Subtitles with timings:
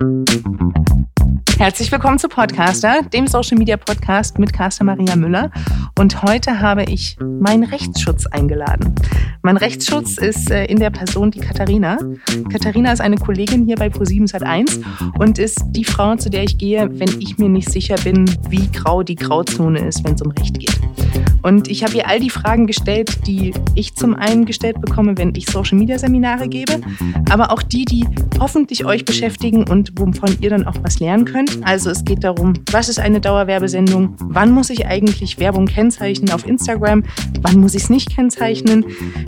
[0.00, 0.39] Thank you.
[1.60, 5.50] Herzlich willkommen zu Podcaster, dem Social Media Podcast mit Caster Maria Müller.
[5.98, 8.94] Und heute habe ich meinen Rechtsschutz eingeladen.
[9.42, 11.98] Mein Rechtsschutz ist äh, in der Person die Katharina.
[12.50, 14.82] Katharina ist eine Kollegin hier bei Pro7 Sat1
[15.18, 18.66] und ist die Frau, zu der ich gehe, wenn ich mir nicht sicher bin, wie
[18.72, 20.80] grau die Grauzone ist, wenn es um Recht geht.
[21.42, 25.34] Und ich habe ihr all die Fragen gestellt, die ich zum einen gestellt bekomme, wenn
[25.34, 26.80] ich Social Media Seminare gebe,
[27.30, 28.06] aber auch die, die
[28.38, 31.49] hoffentlich euch beschäftigen und wovon ihr dann auch was lernen könnt.
[31.62, 34.16] Also es geht darum, was ist eine Dauerwerbesendung?
[34.20, 37.04] Wann muss ich eigentlich Werbung kennzeichnen auf Instagram?
[37.42, 38.84] Wann muss ich es nicht kennzeichnen?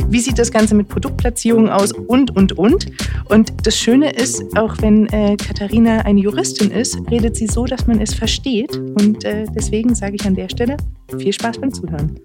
[0.09, 1.93] Wie sieht das Ganze mit Produktplatzierung aus?
[1.93, 2.87] Und, und, und.
[3.27, 7.87] Und das Schöne ist, auch wenn äh, Katharina eine Juristin ist, redet sie so, dass
[7.87, 8.77] man es versteht.
[8.77, 10.77] Und äh, deswegen sage ich an der Stelle
[11.19, 12.19] viel Spaß beim Zuhören.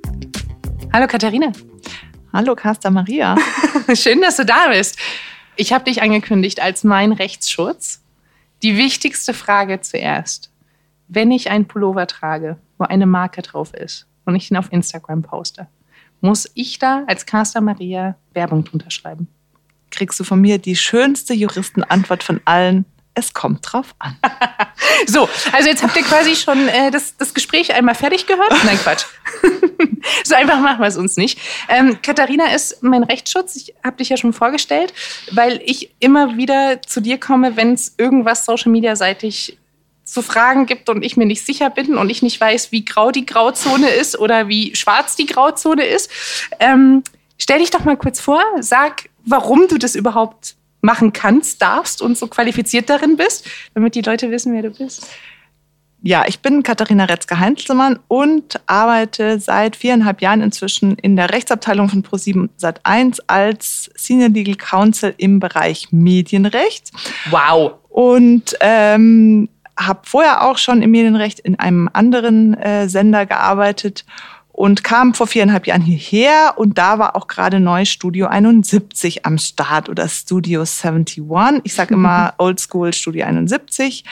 [0.94, 1.52] Hallo Katharina.
[2.34, 3.36] Hallo Caster Maria.
[3.94, 4.98] Schön, dass du da bist.
[5.56, 8.02] Ich habe dich angekündigt als mein Rechtsschutz.
[8.64, 10.52] Die wichtigste Frage zuerst.
[11.08, 15.22] Wenn ich einen Pullover trage, wo eine Marke drauf ist und ich ihn auf Instagram
[15.22, 15.68] poste,
[16.22, 19.28] muss ich da als Caster Maria Werbung drunter schreiben?
[19.92, 22.86] Kriegst du von mir die schönste Juristenantwort von allen?
[23.18, 24.16] Es kommt drauf an.
[25.08, 28.54] so, also jetzt habt ihr quasi schon äh, das, das Gespräch einmal fertig gehört.
[28.64, 29.06] Nein, Quatsch.
[30.24, 31.40] so einfach machen wir es uns nicht.
[31.68, 33.56] Ähm, Katharina ist mein Rechtsschutz.
[33.56, 34.94] Ich habe dich ja schon vorgestellt,
[35.32, 39.58] weil ich immer wieder zu dir komme, wenn es irgendwas Social Media seitig
[40.04, 43.10] zu Fragen gibt und ich mir nicht sicher bin und ich nicht weiß, wie grau
[43.10, 46.12] die Grauzone ist oder wie schwarz die Grauzone ist.
[46.60, 47.02] Ähm,
[47.40, 52.18] stell dich doch mal kurz vor, sag, warum du das überhaupt machen kannst, darfst und
[52.18, 55.08] so qualifiziert darin bist, damit die Leute wissen, wer du bist?
[56.04, 62.04] Ja, ich bin Katharina Retzke-Heinzelmann und arbeite seit viereinhalb Jahren inzwischen in der Rechtsabteilung von
[62.04, 66.92] Pro7 Sat1 als Senior Legal Counsel im Bereich Medienrecht.
[67.32, 67.74] Wow!
[67.90, 74.06] Und ähm, habe vorher auch schon im Medienrecht in einem anderen äh, Sender gearbeitet
[74.58, 79.38] und kam vor viereinhalb Jahren hierher und da war auch gerade neu Studio 71 am
[79.38, 81.24] Start oder Studio 71.
[81.64, 84.04] Ich sage immer Oldschool Studio 71.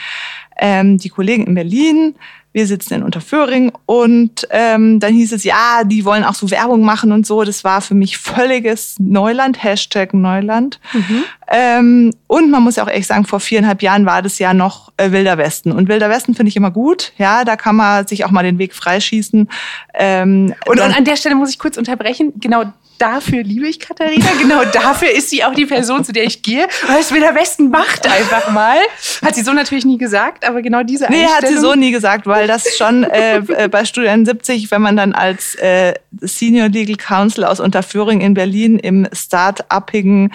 [0.56, 2.14] Ähm, die Kollegen in Berlin
[2.56, 6.86] wir sitzen in Unterföhring und ähm, dann hieß es, ja, die wollen auch so Werbung
[6.86, 7.44] machen und so.
[7.44, 10.80] Das war für mich völliges Neuland, Hashtag Neuland.
[10.94, 11.24] Mhm.
[11.48, 14.90] Ähm, und man muss ja auch ehrlich sagen, vor viereinhalb Jahren war das ja noch
[14.96, 15.70] äh, Wilder Westen.
[15.70, 17.12] Und Wilder Westen finde ich immer gut.
[17.18, 19.50] Ja, da kann man sich auch mal den Weg freischießen.
[19.92, 22.32] Ähm, und, und an der Stelle muss ich kurz unterbrechen.
[22.36, 22.64] Genau
[22.98, 24.26] dafür liebe ich Katharina.
[24.38, 26.66] Genau dafür ist sie auch die Person, zu der ich gehe.
[26.86, 28.78] Weil es Wilder Westen macht einfach mal.
[29.24, 32.26] Hat sie so natürlich nie gesagt, aber genau diese Nee, hat sie so nie gesagt,
[32.26, 36.96] weil das schon äh, äh bei Studien 70, wenn man dann als äh, Senior Legal
[36.96, 40.32] Counsel aus Unterföhring in Berlin im start-upigen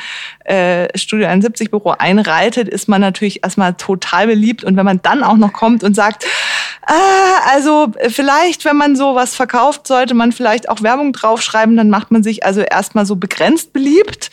[0.51, 4.65] äh, Studio 71 Büro einreitet, ist man natürlich erstmal total beliebt.
[4.65, 6.25] Und wenn man dann auch noch kommt und sagt,
[6.85, 6.93] ah,
[7.53, 12.21] also vielleicht, wenn man sowas verkauft, sollte man vielleicht auch Werbung draufschreiben, dann macht man
[12.21, 14.29] sich also erstmal so begrenzt beliebt.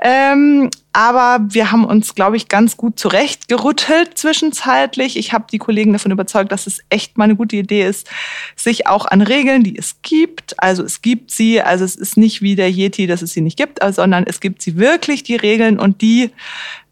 [0.00, 5.16] Ähm, aber wir haben uns, glaube ich, ganz gut zurechtgerüttelt zwischenzeitlich.
[5.16, 8.08] Ich habe die Kollegen davon überzeugt, dass es echt mal eine gute Idee ist,
[8.56, 12.42] sich auch an Regeln, die es gibt, also es gibt sie, also es ist nicht
[12.42, 15.78] wie der Yeti, dass es sie nicht gibt, sondern es gibt sie wirklich, die Regeln.
[15.78, 16.30] Und die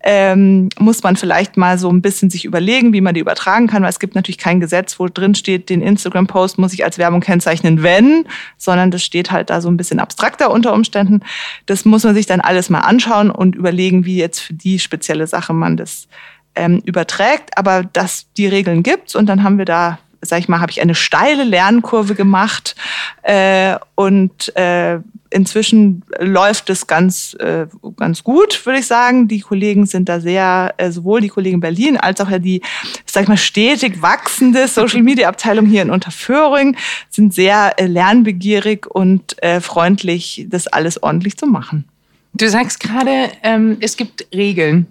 [0.01, 3.83] ähm, muss man vielleicht mal so ein bisschen sich überlegen, wie man die übertragen kann,
[3.83, 7.21] weil es gibt natürlich kein Gesetz, wo drin steht, den Instagram-Post muss ich als Werbung
[7.21, 8.25] kennzeichnen, wenn,
[8.56, 11.21] sondern das steht halt da so ein bisschen abstrakter unter Umständen.
[11.67, 15.27] Das muss man sich dann alles mal anschauen und überlegen, wie jetzt für die spezielle
[15.27, 16.09] Sache man das
[16.55, 17.56] ähm, überträgt.
[17.56, 20.81] Aber dass die Regeln gibt's und dann haben wir da sag ich mal, habe ich
[20.81, 22.77] eine steile Lernkurve gemacht
[23.22, 25.00] äh, und äh,
[25.31, 27.66] inzwischen läuft es ganz, äh,
[27.97, 29.28] ganz gut, würde ich sagen.
[29.28, 32.62] Die Kollegen sind da sehr, äh, sowohl die Kollegen in Berlin als auch ja die,
[33.05, 36.76] sag ich mal, stetig wachsende Social Media Abteilung hier in Unterföhring
[37.10, 41.84] sind sehr äh, lernbegierig und äh, freundlich, das alles ordentlich zu machen.
[42.34, 44.87] Du sagst gerade, ähm, es gibt Regeln.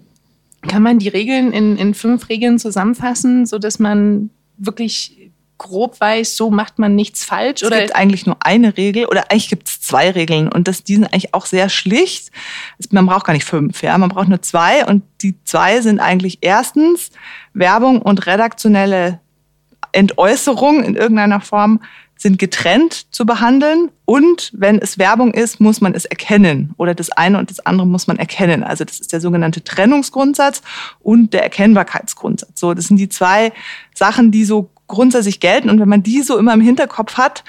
[0.62, 6.50] Kann man die Regeln in, in fünf Regeln zusammenfassen, sodass man wirklich grob weiß, so
[6.50, 7.62] macht man nichts falsch?
[7.62, 10.84] Es oder gibt eigentlich nur eine Regel oder eigentlich gibt es zwei Regeln und das,
[10.84, 12.30] die sind eigentlich auch sehr schlicht.
[12.90, 16.38] Man braucht gar nicht fünf, ja, man braucht nur zwei und die zwei sind eigentlich
[16.42, 17.10] erstens
[17.54, 19.20] Werbung und redaktionelle
[19.92, 21.80] Entäußerung in irgendeiner Form
[22.16, 27.10] sind getrennt zu behandeln und wenn es Werbung ist, muss man es erkennen oder das
[27.10, 28.62] eine und das andere muss man erkennen.
[28.62, 30.62] Also das ist der sogenannte Trennungsgrundsatz
[31.00, 32.58] und der Erkennbarkeitsgrundsatz.
[32.58, 33.52] So, das sind die zwei
[33.94, 35.68] Sachen, die so grundsätzlich gelten.
[35.68, 37.44] Und wenn man die so immer im Hinterkopf hat,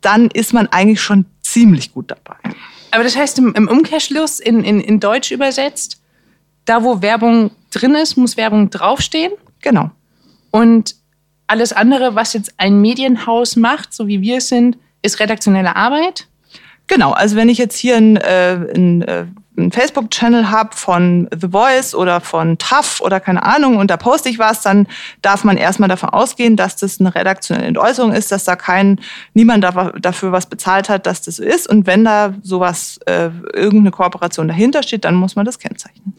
[0.00, 2.36] dann ist man eigentlich schon ziemlich gut dabei.
[2.90, 6.00] Aber das heißt im, im Umkehrschluss in, in, in Deutsch übersetzt,
[6.64, 9.32] da wo Werbung drin ist, muss Werbung draufstehen.
[9.60, 9.90] Genau.
[10.50, 10.96] Und
[11.50, 16.28] alles andere, was jetzt ein Medienhaus macht, so wie wir es sind, ist redaktionelle Arbeit.
[16.86, 19.26] Genau, also wenn ich jetzt hier ein, äh, ein, äh,
[19.56, 24.28] einen Facebook-Channel habe von The Voice oder von TAF oder keine Ahnung und da poste
[24.28, 24.86] ich was, dann
[25.22, 29.00] darf man erstmal davon ausgehen, dass das eine redaktionelle Entäußerung ist, dass da kein,
[29.34, 31.68] niemand dafür was bezahlt hat, dass das so ist.
[31.68, 36.14] Und wenn da sowas, äh, irgendeine Kooperation dahinter steht, dann muss man das kennzeichnen.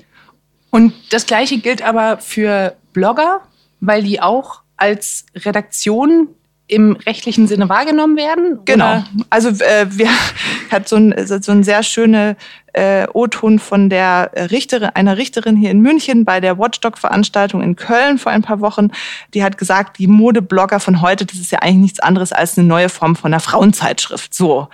[0.70, 3.42] Und das Gleiche gilt aber für Blogger,
[3.82, 6.30] weil die auch als Redaktion
[6.68, 8.60] im rechtlichen Sinne wahrgenommen werden?
[8.66, 8.94] Genau.
[8.94, 9.08] Oder?
[9.30, 10.10] Also äh, wir
[10.72, 12.36] hat so ein, so ein sehr schöne
[12.74, 18.18] äh, O-Ton von der Richterin, einer Richterin hier in München bei der Watchdog-Veranstaltung in Köln
[18.18, 18.92] vor ein paar Wochen.
[19.34, 22.68] Die hat gesagt, die Modeblogger von heute, das ist ja eigentlich nichts anderes als eine
[22.68, 24.34] neue Form von einer Frauenzeitschrift.
[24.34, 24.70] So,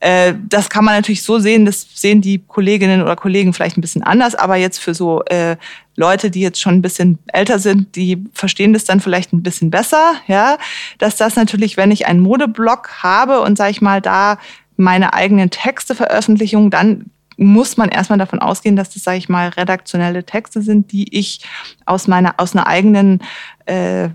[0.00, 1.66] äh, das kann man natürlich so sehen.
[1.66, 5.56] Das sehen die Kolleginnen oder Kollegen vielleicht ein bisschen anders, aber jetzt für so äh,
[5.96, 9.70] Leute, die jetzt schon ein bisschen älter sind, die verstehen das dann vielleicht ein bisschen
[9.70, 10.58] besser, ja,
[10.98, 14.38] dass das natürlich, wenn ich einen Modeblog habe und sage ich mal da
[14.76, 19.48] meine eigenen Texte Veröffentlichungen, dann muss man erstmal davon ausgehen, dass das, sage ich mal,
[19.48, 21.40] redaktionelle Texte sind, die ich
[21.84, 23.20] aus meiner aus einer eigenen
[23.66, 24.08] äh,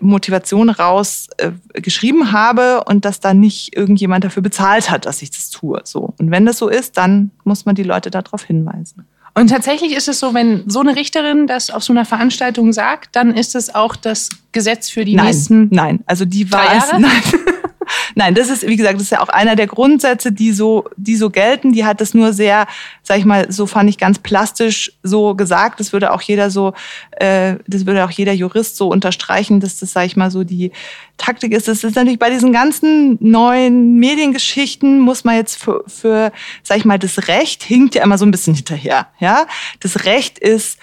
[0.00, 5.30] Motivation raus äh, geschrieben habe und dass da nicht irgendjemand dafür bezahlt hat, dass ich
[5.30, 5.80] das tue.
[5.84, 6.14] So.
[6.18, 9.06] Und wenn das so ist, dann muss man die Leute darauf hinweisen.
[9.34, 13.14] Und tatsächlich ist es so, wenn so eine Richterin das auf so einer Veranstaltung sagt,
[13.16, 15.68] dann ist es auch das Gesetz für die nein, nächsten.
[15.70, 16.92] Nein, also die war es.
[16.98, 17.12] Nein.
[18.14, 21.16] Nein, das ist, wie gesagt, das ist ja auch einer der Grundsätze, die so, die
[21.16, 21.72] so gelten.
[21.72, 22.66] Die hat das nur sehr,
[23.02, 25.80] sag ich mal, so fand ich ganz plastisch so gesagt.
[25.80, 26.72] Das würde auch jeder so,
[27.12, 30.72] äh, das würde auch jeder Jurist so unterstreichen, dass das, sag ich mal, so die
[31.16, 31.68] Taktik ist.
[31.68, 36.84] Das ist natürlich bei diesen ganzen neuen Mediengeschichten muss man jetzt für, für sag ich
[36.84, 39.08] mal, das Recht hinkt ja immer so ein bisschen hinterher.
[39.18, 39.46] Ja,
[39.80, 40.78] das Recht ist,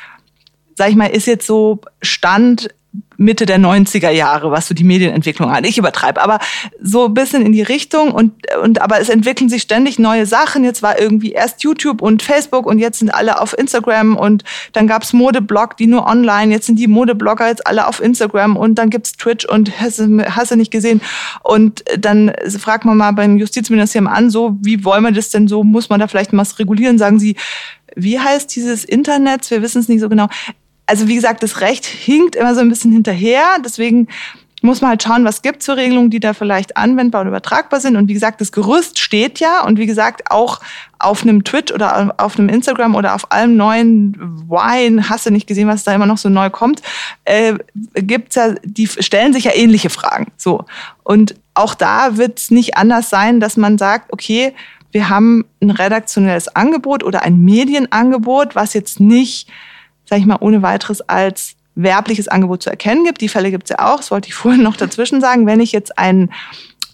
[0.75, 2.69] sag ich mal, ist jetzt so Stand
[3.17, 5.63] Mitte der 90er Jahre, was so die Medienentwicklung an.
[5.63, 6.39] Ich übertreibe, aber
[6.81, 10.63] so ein bisschen in die Richtung und, und aber es entwickeln sich ständig neue Sachen.
[10.63, 14.43] Jetzt war irgendwie erst YouTube und Facebook und jetzt sind alle auf Instagram und
[14.73, 18.75] dann gab's Modeblog, die nur online, jetzt sind die Modeblogger jetzt alle auf Instagram und
[18.75, 21.01] dann gibt's Twitch und hast, hast du nicht gesehen.
[21.43, 25.63] Und dann fragt man mal beim Justizministerium an, so, wie wollen wir das denn so,
[25.63, 26.97] muss man da vielleicht was regulieren?
[26.97, 27.35] Sagen sie,
[27.95, 29.49] wie heißt dieses Internet?
[29.51, 30.27] Wir wissen es nicht so genau
[30.85, 33.57] also wie gesagt, das Recht hinkt immer so ein bisschen hinterher.
[33.63, 34.07] Deswegen
[34.63, 37.81] muss man halt schauen, was gibt es für Regelungen, die da vielleicht anwendbar und übertragbar
[37.81, 37.97] sind.
[37.97, 39.61] Und wie gesagt, das Gerüst steht ja.
[39.65, 40.61] Und wie gesagt, auch
[40.99, 44.15] auf einem Twitch oder auf einem Instagram oder auf allem neuen
[44.47, 46.81] Wine, hast du nicht gesehen, was da immer noch so neu kommt,
[47.25, 47.55] äh,
[47.93, 50.31] gibt's ja, die stellen sich ja ähnliche Fragen.
[50.37, 50.63] So.
[51.03, 54.53] Und auch da wird es nicht anders sein, dass man sagt, okay,
[54.93, 59.49] wir haben ein redaktionelles Angebot oder ein Medienangebot, was jetzt nicht
[60.05, 63.21] sage ich mal, ohne weiteres als werbliches Angebot zu erkennen gibt.
[63.21, 65.45] Die Fälle gibt es ja auch, das wollte ich vorhin noch dazwischen sagen.
[65.45, 66.29] Wenn ich jetzt einen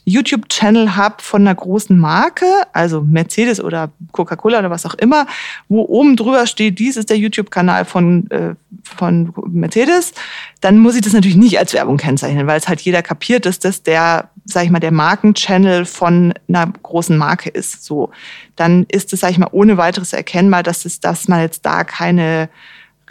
[0.05, 5.27] YouTube-Channel habe von einer großen Marke, also Mercedes oder Coca-Cola oder was auch immer,
[5.67, 10.13] wo oben drüber steht, dies ist der YouTube-Kanal von, äh, von Mercedes,
[10.61, 13.59] dann muss ich das natürlich nicht als Werbung kennzeichnen, weil es halt jeder kapiert, dass
[13.59, 17.85] das der, sag ich mal, der Markenchannel von einer großen Marke ist.
[17.85, 18.09] So,
[18.55, 21.83] dann ist es, sag ich mal, ohne weiteres erkennbar, dass es, dass man jetzt da
[21.83, 22.49] keine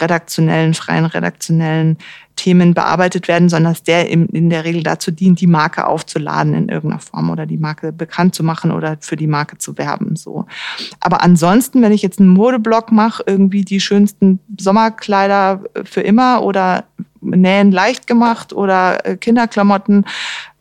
[0.01, 1.99] redaktionellen, freien redaktionellen
[2.37, 6.69] Themen bearbeitet werden, sondern dass der in der Regel dazu dient, die Marke aufzuladen in
[6.69, 10.15] irgendeiner Form oder die Marke bekannt zu machen oder für die Marke zu werben.
[10.15, 10.47] So.
[11.01, 16.85] Aber ansonsten, wenn ich jetzt einen Modeblog mache, irgendwie die schönsten Sommerkleider für immer oder
[17.21, 20.05] Nähen leicht gemacht oder äh, Kinderklamotten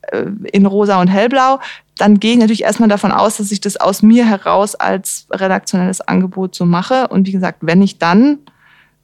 [0.01, 1.59] äh, in rosa und hellblau,
[1.97, 6.01] dann gehe ich natürlich erstmal davon aus, dass ich das aus mir heraus als redaktionelles
[6.01, 7.07] Angebot so mache.
[7.07, 8.39] Und wie gesagt, wenn ich dann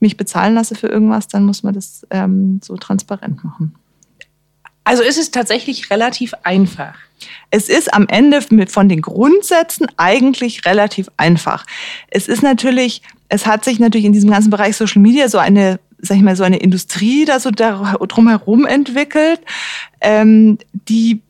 [0.04, 3.74] mich bezahlen lasse für irgendwas, dann muss man das ähm, so transparent machen.
[4.84, 6.96] Also ist es tatsächlich relativ einfach.
[7.50, 11.66] Es ist am Ende mit, von den Grundsätzen eigentlich relativ einfach.
[12.10, 15.80] Es ist natürlich, es hat sich natürlich in diesem ganzen Bereich Social Media so eine,
[16.00, 19.40] sag ich mal, so eine Industrie da so drumherum entwickelt,
[20.02, 21.22] ähm, die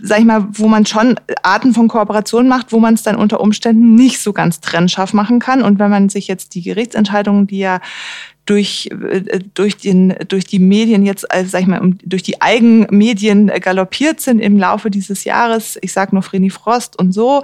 [0.00, 3.40] sag ich mal, wo man schon Arten von Kooperation macht, wo man es dann unter
[3.40, 5.62] Umständen nicht so ganz trennscharf machen kann.
[5.62, 7.80] Und wenn man sich jetzt die Gerichtsentscheidungen, die ja
[8.46, 13.48] durch, äh, durch, den, durch die Medien jetzt, also sag ich mal, durch die Eigenmedien
[13.48, 17.42] galoppiert sind im Laufe dieses Jahres, ich sag nur Vreni Frost und so,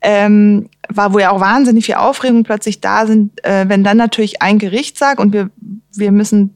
[0.00, 4.42] ähm, war, wo ja auch wahnsinnig viel Aufregung plötzlich da sind, äh, wenn dann natürlich
[4.42, 5.50] ein Gericht sagt und wir,
[5.94, 6.54] wir müssen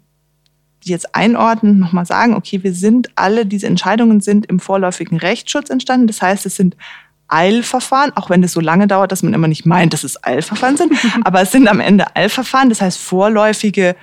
[0.91, 6.07] jetzt einordnen, nochmal sagen, okay, wir sind alle, diese Entscheidungen sind im vorläufigen Rechtsschutz entstanden.
[6.07, 6.77] Das heißt, es sind
[7.29, 10.77] Eilverfahren, auch wenn es so lange dauert, dass man immer nicht meint, dass es Eilverfahren
[10.77, 10.93] sind,
[11.25, 13.97] aber es sind am Ende Eilverfahren, das heißt vorläufige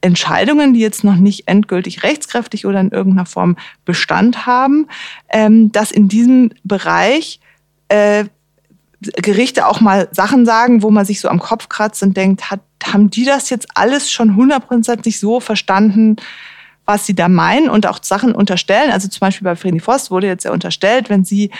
[0.00, 4.88] Entscheidungen, die jetzt noch nicht endgültig rechtskräftig oder in irgendeiner Form Bestand haben,
[5.28, 7.38] ähm, dass in diesem Bereich
[7.88, 8.24] äh,
[9.16, 12.60] Gerichte auch mal Sachen sagen, wo man sich so am Kopf kratzt und denkt, hat,
[12.84, 16.16] haben die das jetzt alles schon hundertprozentig so verstanden,
[16.84, 18.90] was sie da meinen und auch Sachen unterstellen.
[18.90, 21.50] Also zum Beispiel bei Vreni Voss wurde jetzt ja unterstellt, wenn sie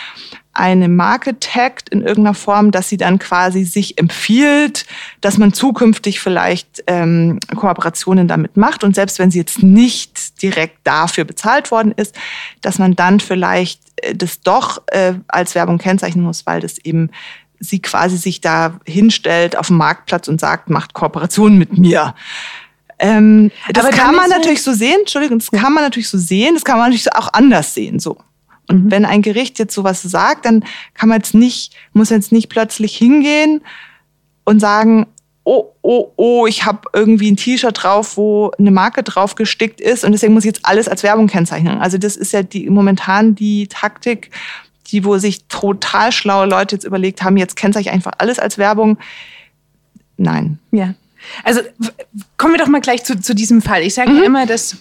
[0.53, 4.85] eine Marke taggt in irgendeiner Form, dass sie dann quasi sich empfiehlt,
[5.21, 10.79] dass man zukünftig vielleicht ähm, Kooperationen damit macht und selbst wenn sie jetzt nicht direkt
[10.85, 12.15] dafür bezahlt worden ist,
[12.61, 13.81] dass man dann vielleicht
[14.15, 17.11] das doch äh, als Werbung kennzeichnen muss, weil das eben
[17.61, 22.15] sie quasi sich da hinstellt auf dem Marktplatz und sagt, macht Kooperation mit mir.
[22.99, 26.55] Ähm, das Aber kann man natürlich so sehen, Entschuldigung, das kann man natürlich so sehen,
[26.55, 28.19] das kann man natürlich auch anders sehen, so.
[28.69, 28.91] Und mhm.
[28.91, 32.97] wenn ein Gericht jetzt sowas sagt, dann kann man jetzt nicht, muss jetzt nicht plötzlich
[32.97, 33.63] hingehen
[34.45, 35.07] und sagen,
[35.45, 40.05] oh, oh, oh, ich habe irgendwie ein T-Shirt drauf, wo eine Marke drauf gestickt ist
[40.05, 41.79] und deswegen muss ich jetzt alles als Werbung kennzeichnen.
[41.79, 44.31] Also das ist ja die momentan die Taktik,
[44.89, 48.59] die wo sich total schlaue Leute jetzt überlegt haben, jetzt kennzeichne ich einfach alles als
[48.59, 48.99] Werbung.
[50.17, 50.59] Nein.
[50.71, 50.95] Ja.
[51.45, 51.61] Also
[52.37, 53.83] kommen wir doch mal gleich zu, zu diesem Fall.
[53.83, 54.23] Ich sage mhm.
[54.23, 54.77] immer, dass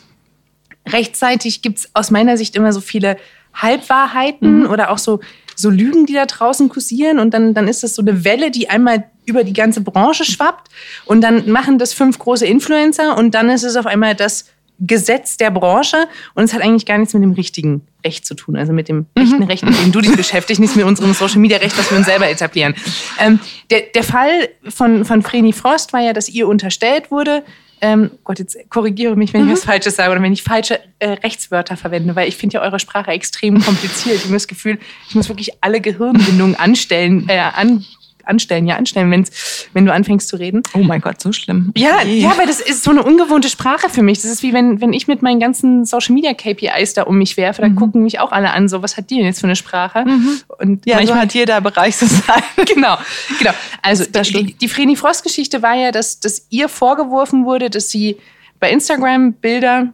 [0.88, 3.18] rechtzeitig gibt es aus meiner Sicht immer so viele
[3.54, 4.70] Halbwahrheiten mhm.
[4.70, 5.20] oder auch so,
[5.56, 7.20] so Lügen, die da draußen kursieren.
[7.20, 10.70] Und dann, dann ist das so eine Welle, die einmal über die ganze Branche schwappt.
[11.06, 14.46] Und dann machen das fünf große Influencer und dann ist es auf einmal das
[14.84, 18.56] Gesetz der Branche und es hat eigentlich gar nichts mit dem richtigen Recht zu tun,
[18.56, 19.24] also mit dem mhm.
[19.24, 21.98] echten Recht, mit dem du dich beschäftigst, nichts mit unserem Social Media Recht, was wir
[21.98, 22.74] uns selber etablieren.
[23.20, 27.44] Ähm, der, der Fall von, von Vreni Frost war ja, dass ihr unterstellt wurde,
[27.84, 29.54] ähm, Gott, jetzt korrigiere mich, wenn ich mhm.
[29.54, 32.80] was Falsches sage oder wenn ich falsche äh, Rechtswörter verwende, weil ich finde ja eure
[32.80, 34.18] Sprache extrem kompliziert.
[34.18, 34.78] Ich habe das Gefühl,
[35.10, 37.84] ich muss wirklich alle Gehirnbindungen anstellen, äh, an,
[38.26, 40.62] anstellen, ja, anstellen, wenn's, wenn du anfängst zu reden.
[40.74, 41.72] Oh mein Gott, so schlimm.
[41.76, 44.22] Ja, ja, aber das ist so eine ungewohnte Sprache für mich.
[44.22, 47.38] Das ist wie wenn, wenn ich mit meinen ganzen Social Media KPIs da um mich
[47.38, 47.78] werfe, dann mhm.
[47.78, 50.04] gucken mich auch alle an, so, was hat die denn jetzt für eine Sprache?
[50.06, 50.40] Mhm.
[50.60, 52.44] Und ja, manchmal so hat jeder Bereich so sein.
[52.66, 52.98] genau,
[53.40, 53.52] genau.
[53.82, 58.18] Also, die, die Vreni Frost-Geschichte war ja, dass, dass ihr vorgeworfen wurde, dass sie
[58.60, 59.92] bei Instagram Bilder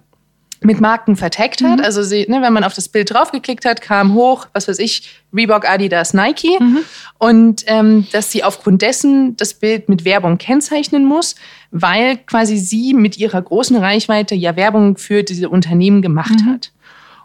[0.62, 1.80] mit Marken verteckt hat.
[1.80, 1.86] Mhm.
[1.86, 5.10] Also sie, ne, wenn man auf das Bild draufgeklickt hat, kam hoch, was weiß ich,
[5.34, 6.58] Reebok, Adidas, Nike.
[6.60, 6.80] Mhm.
[7.18, 11.36] Und ähm, dass sie aufgrund dessen das Bild mit Werbung kennzeichnen muss,
[11.72, 16.52] weil quasi sie mit ihrer großen Reichweite ja Werbung für diese Unternehmen gemacht mhm.
[16.52, 16.72] hat.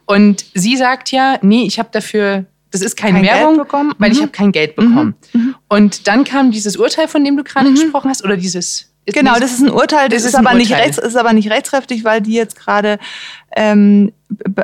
[0.04, 4.08] Und sie sagt ja, nee, ich habe dafür das ist keine kein Werbung, bekommen, weil
[4.08, 4.16] mhm.
[4.16, 5.14] ich habe kein Geld bekommen.
[5.34, 5.40] Mhm.
[5.40, 5.54] Mhm.
[5.68, 7.74] Und dann kam dieses Urteil, von dem du gerade mhm.
[7.74, 10.72] gesprochen hast, oder dieses ist genau, das ist ein Urteil, das, ist, ist aber nicht
[10.72, 12.98] rechts, ist aber nicht rechtskräftig, weil die jetzt gerade,
[13.56, 14.12] ähm,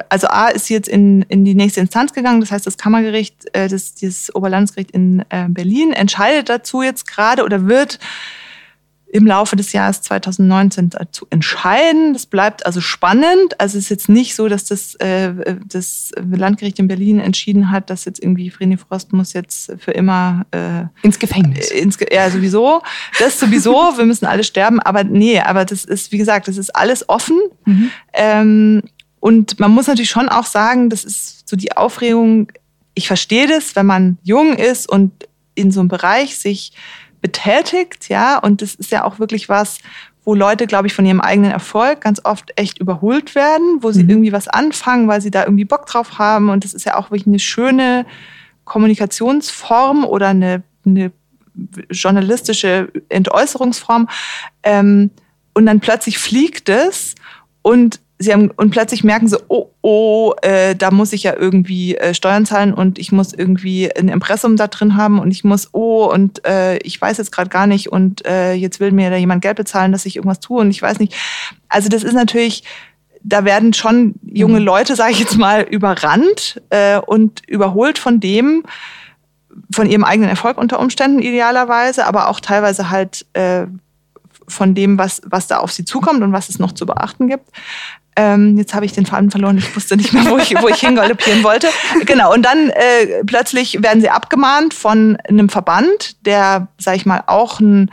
[0.08, 3.68] also A ist jetzt in, in die nächste Instanz gegangen, das heißt das Kammergericht, äh,
[3.68, 7.98] das, das Oberlandesgericht in äh, Berlin entscheidet dazu jetzt gerade oder wird
[9.10, 12.12] im Laufe des Jahres 2019 zu entscheiden.
[12.12, 13.58] Das bleibt also spannend.
[13.58, 17.88] Also es ist jetzt nicht so, dass das, äh, das Landgericht in Berlin entschieden hat,
[17.88, 21.70] dass jetzt irgendwie Vreni Frost muss jetzt für immer äh, ins Gefängnis.
[21.70, 22.82] Ins, ja, sowieso.
[23.18, 23.72] Das sowieso.
[23.96, 24.78] wir müssen alle sterben.
[24.80, 27.38] Aber nee, aber das ist, wie gesagt, das ist alles offen.
[27.64, 27.90] Mhm.
[28.12, 28.82] Ähm,
[29.20, 32.52] und man muss natürlich schon auch sagen, das ist so die Aufregung.
[32.94, 35.12] Ich verstehe das, wenn man jung ist und
[35.54, 36.72] in so einem Bereich sich
[37.20, 39.78] betätigt, ja, und das ist ja auch wirklich was,
[40.24, 44.04] wo Leute, glaube ich, von ihrem eigenen Erfolg ganz oft echt überholt werden, wo sie
[44.04, 44.10] mhm.
[44.10, 46.50] irgendwie was anfangen, weil sie da irgendwie Bock drauf haben.
[46.50, 48.04] Und das ist ja auch wirklich eine schöne
[48.64, 51.12] Kommunikationsform oder eine, eine
[51.90, 54.08] journalistische Entäußerungsform.
[54.62, 55.10] Ähm,
[55.54, 57.14] und dann plötzlich fliegt es
[57.62, 61.96] und sie haben und plötzlich merken sie, oh, oh, äh, da muss ich ja irgendwie
[61.96, 65.68] äh, Steuern zahlen und ich muss irgendwie ein Impressum da drin haben und ich muss,
[65.72, 69.16] oh, und äh, ich weiß jetzt gerade gar nicht und äh, jetzt will mir da
[69.16, 71.14] jemand Geld bezahlen, dass ich irgendwas tue und ich weiß nicht.
[71.68, 72.64] Also das ist natürlich,
[73.22, 74.66] da werden schon junge mhm.
[74.66, 78.64] Leute, sage ich jetzt mal, überrannt äh, und überholt von dem,
[79.72, 83.66] von ihrem eigenen Erfolg unter Umständen idealerweise, aber auch teilweise halt äh,
[84.48, 87.48] von dem, was, was da auf sie zukommt und was es noch zu beachten gibt.
[88.20, 90.80] Ähm, jetzt habe ich den Faden verloren, ich wusste nicht mehr, wo ich, wo ich
[90.80, 91.68] hingaloppieren wollte.
[92.04, 97.22] Genau, und dann äh, plötzlich werden sie abgemahnt von einem Verband, der, sag ich mal,
[97.28, 97.92] auch ein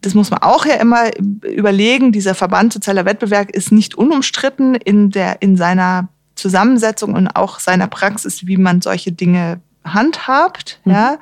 [0.00, 2.12] das muss man auch ja immer überlegen.
[2.12, 7.86] Dieser Verband Sozialer Wettbewerb ist nicht unumstritten in, der, in seiner Zusammensetzung und auch seiner
[7.86, 10.80] Praxis, wie man solche Dinge handhabt.
[10.84, 10.92] Mhm.
[10.92, 11.18] Ja.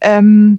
[0.00, 0.58] Ähm,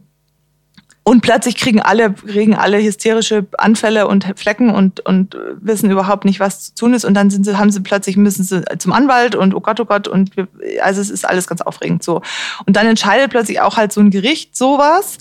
[1.09, 6.39] Und plötzlich kriegen alle, kriegen alle hysterische Anfälle und Flecken und, und wissen überhaupt nicht,
[6.39, 7.03] was zu tun ist.
[7.03, 9.85] Und dann sind sie, haben sie plötzlich, müssen sie zum Anwalt und oh Gott, oh
[9.85, 10.07] Gott.
[10.07, 10.47] Und wir,
[10.83, 12.21] also es ist alles ganz aufregend so.
[12.67, 15.17] Und dann entscheidet plötzlich auch halt so ein Gericht sowas.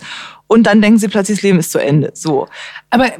[0.46, 2.10] Und dann denken sie plötzlich, das Leben ist zu Ende.
[2.12, 2.48] So.
[2.90, 3.10] Aber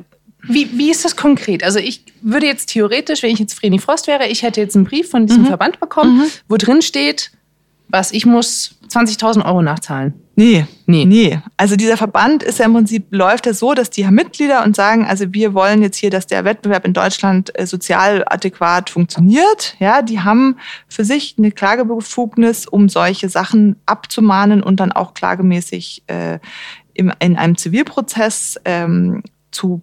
[0.43, 1.65] wie, wie ist das konkret?
[1.65, 4.85] Also ich würde jetzt theoretisch, wenn ich jetzt Vreni Frost wäre, ich hätte jetzt einen
[4.85, 5.47] Brief von diesem mhm.
[5.47, 6.25] Verband bekommen, mhm.
[6.49, 7.31] wo drin steht,
[7.89, 10.15] was ich muss 20.000 Euro nachzahlen.
[10.35, 11.05] Nee, nee.
[11.05, 11.41] Nee.
[11.57, 14.77] Also dieser Verband ist ja im Prinzip, läuft ja so, dass die haben Mitglieder und
[14.77, 19.75] sagen, also wir wollen jetzt hier, dass der Wettbewerb in Deutschland äh, sozial adäquat funktioniert.
[19.81, 26.05] Ja, die haben für sich eine Klagebefugnis, um solche Sachen abzumahnen und dann auch klagemäßig
[26.07, 26.39] äh,
[26.95, 29.83] im, in einem Zivilprozess ähm, zu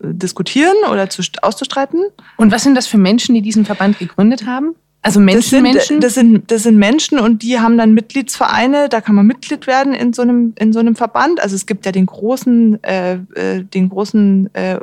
[0.00, 2.04] diskutieren oder zu, auszustreiten.
[2.36, 4.76] Und was sind das für Menschen, die diesen Verband gegründet haben?
[5.06, 9.00] Also Menschen, das sind, Das sind, das sind Menschen und die haben dann Mitgliedsvereine, da
[9.00, 11.40] kann man Mitglied werden in so einem, in so einem Verband.
[11.40, 14.80] Also es gibt ja den großen, äh, äh den großen äh,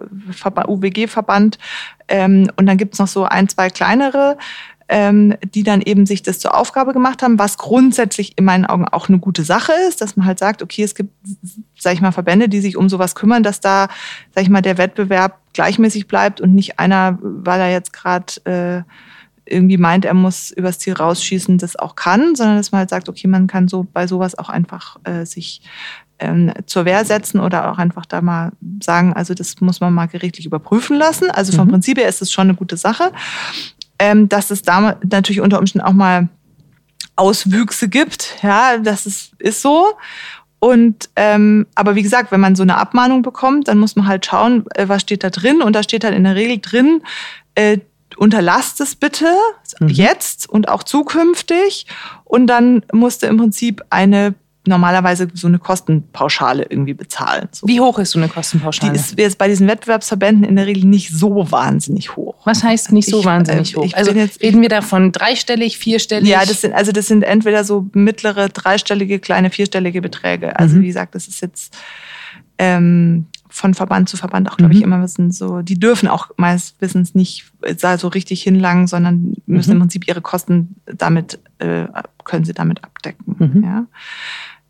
[0.65, 1.58] UWG-Verband
[2.08, 4.38] ähm, und dann gibt's noch so ein, zwei kleinere,
[4.88, 8.88] ähm, die dann eben sich das zur Aufgabe gemacht haben, was grundsätzlich in meinen Augen
[8.88, 11.13] auch eine gute Sache ist, dass man halt sagt, okay, es gibt,
[11.77, 13.89] sag ich mal, Verbände, die sich um sowas kümmern, dass da,
[14.34, 18.89] sag ich mal, der Wettbewerb gleichmäßig bleibt und nicht einer, weil er jetzt gerade äh,
[19.45, 23.09] irgendwie meint, er muss übers Ziel rausschießen, das auch kann, sondern dass man halt sagt,
[23.09, 25.62] okay, man kann so bei sowas auch einfach äh, sich
[26.19, 30.07] ähm, zur Wehr setzen oder auch einfach da mal sagen, also das muss man mal
[30.07, 31.29] gerichtlich überprüfen lassen.
[31.29, 31.71] Also vom mhm.
[31.71, 33.12] Prinzip her ist es schon eine gute Sache.
[34.00, 36.29] Ähm, dass es da natürlich unter Umständen auch mal
[37.15, 39.93] Auswüchse gibt, ja, das ist, ist so.
[40.59, 44.25] Und ähm, aber wie gesagt, wenn man so eine Abmahnung bekommt, dann muss man halt
[44.25, 45.62] schauen, äh, was steht da drin.
[45.62, 47.01] Und da steht halt in der Regel drin,
[47.55, 47.79] äh,
[48.17, 49.34] unterlasst es bitte
[49.79, 49.89] mhm.
[49.89, 51.86] jetzt und auch zukünftig.
[52.24, 57.50] Und dann musste im Prinzip eine normalerweise so eine Kostenpauschale irgendwie bezahlen.
[57.51, 57.67] So.
[57.67, 58.93] Wie hoch ist so eine Kostenpauschale?
[58.93, 62.36] Die ist jetzt bei diesen Wettbewerbsverbänden in der Regel nicht so wahnsinnig hoch.
[62.46, 63.93] Was heißt nicht so ich, wahnsinnig äh, hoch?
[63.93, 66.29] Also jetzt, reden wir davon dreistellig, vierstellig?
[66.29, 70.58] Ja, das sind also das sind entweder so mittlere dreistellige, kleine vierstellige Beträge.
[70.58, 70.84] Also mhm.
[70.84, 71.75] wie gesagt, das ist jetzt
[72.58, 74.79] ähm, von Verband zu Verband auch, glaube mhm.
[74.79, 77.45] ich, immer wissen, so, die dürfen auch meist Wissens nicht
[77.81, 79.75] da so richtig hinlangen, sondern müssen mhm.
[79.75, 81.86] im Prinzip ihre Kosten damit, äh,
[82.23, 83.36] können sie damit abdecken.
[83.38, 83.63] Mhm.
[83.63, 83.86] Ja.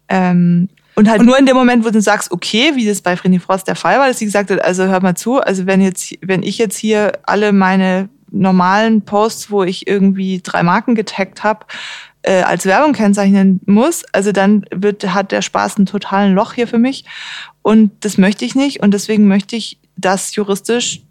[0.10, 3.16] Ähm, und halt und nur in dem Moment, wo du sagst, okay, wie das bei
[3.16, 5.80] Vreni Frost der Fall war, dass sie gesagt hat, also hör mal zu, also wenn
[5.80, 11.46] jetzt, wenn ich jetzt hier alle meine normalen Posts, wo ich irgendwie drei Marken getaggt
[11.46, 11.66] habe,
[12.24, 16.68] äh, als Werbung kennzeichnen muss, also dann wird, hat der Spaß einen totalen Loch hier
[16.68, 17.06] für mich.
[17.62, 18.82] Und das möchte ich nicht.
[18.82, 21.02] Und deswegen möchte ich das juristisch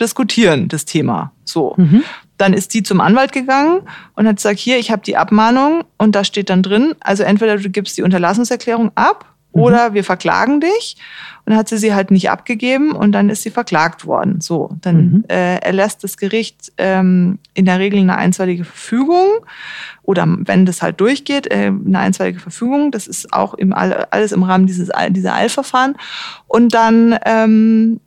[0.00, 1.32] diskutieren, das Thema.
[1.44, 1.74] So.
[1.76, 2.04] Mhm.
[2.36, 3.80] Dann ist die zum Anwalt gegangen
[4.14, 7.56] und hat gesagt, hier, ich habe die Abmahnung und da steht dann drin, also entweder
[7.56, 9.64] du gibst die Unterlassungserklärung ab mhm.
[9.64, 10.96] oder wir verklagen dich.
[11.44, 14.40] Und dann hat sie sie halt nicht abgegeben und dann ist sie verklagt worden.
[14.40, 15.24] So, dann mhm.
[15.28, 19.26] äh, erlässt das Gericht ähm, in der Regel eine einstweilige Verfügung
[20.02, 22.90] oder wenn das halt durchgeht, äh, eine einstweilige Verfügung.
[22.90, 25.96] Das ist auch im, alles im Rahmen dieses dieser Eilverfahren.
[26.46, 28.00] Und dann ähm,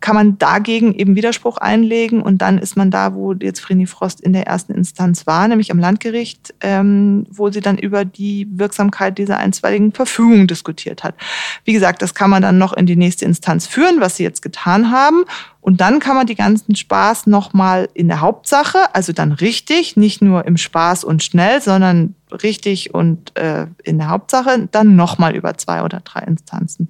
[0.00, 4.20] kann man dagegen eben Widerspruch einlegen und dann ist man da, wo jetzt Vreni Frost
[4.20, 9.18] in der ersten Instanz war, nämlich am Landgericht, ähm, wo sie dann über die Wirksamkeit
[9.18, 11.16] dieser einstweiligen Verfügung diskutiert hat.
[11.64, 14.42] Wie gesagt, das kann man dann noch in die nächste Instanz führen, was sie jetzt
[14.42, 15.24] getan haben.
[15.60, 20.22] Und dann kann man die ganzen Spaß nochmal in der Hauptsache, also dann richtig, nicht
[20.22, 25.56] nur im Spaß und schnell, sondern richtig und äh, in der Hauptsache dann nochmal über
[25.56, 26.88] zwei oder drei Instanzen.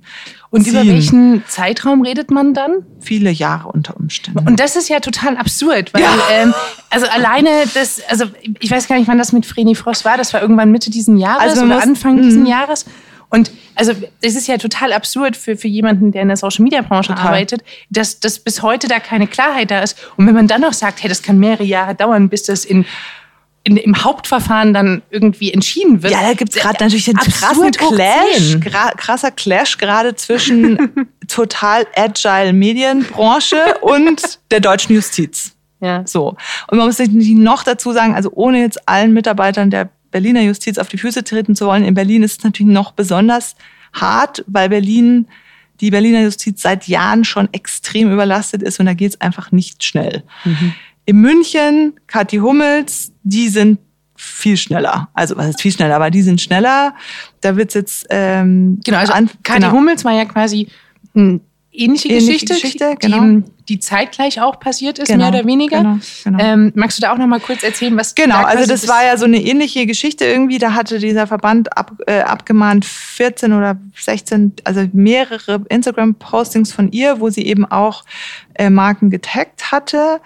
[0.51, 0.73] Und ziehen.
[0.73, 2.85] über welchen Zeitraum redet man dann?
[3.01, 4.47] Viele Jahre unter Umständen.
[4.47, 6.15] Und das ist ja total absurd, weil ja.
[6.33, 6.55] ähm,
[6.91, 8.25] also alleine das, also
[8.61, 11.19] ich weiß gar nicht, wann das mit Vreni Frost war, das war irgendwann Mitte diesen
[11.19, 12.49] Jahres also oder Anfang diesen mhm.
[12.49, 12.85] Jahres.
[13.31, 16.81] Und also es ist ja total absurd für, für jemanden, der in der Social Media
[16.81, 17.29] Branche Aha.
[17.29, 19.99] arbeitet, dass, dass bis heute da keine Klarheit da ist.
[20.17, 22.87] Und wenn man dann noch sagt, hey, das kann mehrere Jahre dauern, bis das in
[23.69, 26.15] in, im Hauptverfahren dann irgendwie entschieden wird.
[26.15, 28.59] Ja, da gibt es gerade natürlich einen krassen Clash,
[28.97, 35.55] krasser Clash gerade zwischen total agile Medienbranche und der deutschen Justiz.
[35.81, 36.03] Ja.
[36.07, 36.35] So.
[36.69, 40.79] Und man muss sich noch dazu sagen, also ohne jetzt allen Mitarbeitern der Berliner Justiz
[40.79, 43.55] auf die Füße treten zu wollen, in Berlin ist es natürlich noch besonders
[43.93, 45.29] hart, weil Berlin,
[45.83, 49.85] die Berliner Justiz seit Jahren schon extrem überlastet ist und da geht es einfach nicht
[49.85, 50.23] schnell.
[50.45, 50.73] Mhm.
[51.09, 53.79] In München, Kathi Hummels, die sind
[54.15, 55.09] viel schneller.
[55.15, 56.95] Also was ist viel schneller, aber die sind schneller.
[57.41, 58.99] Da wird's jetzt ähm, genau.
[58.99, 59.73] Also an, Kathi genau.
[59.73, 60.69] Hummels war ja quasi
[61.15, 61.41] eine
[61.73, 62.55] ähnliche, ähnliche Geschichte.
[62.55, 63.25] Geschichte genau.
[63.25, 65.79] Die, die zeitgleich auch passiert ist, genau, mehr oder weniger.
[65.79, 66.39] Genau, genau.
[66.45, 69.03] Ähm, magst du da auch noch mal kurz erzählen, was Genau, da also das war
[69.03, 70.59] ja so eine ähnliche Geschichte irgendwie.
[70.59, 77.19] Da hatte dieser Verband ab, äh, abgemahnt 14 oder 16, also mehrere Instagram-Postings von ihr,
[77.19, 78.05] wo sie eben auch
[78.57, 80.21] äh, Marken getaggt hatte.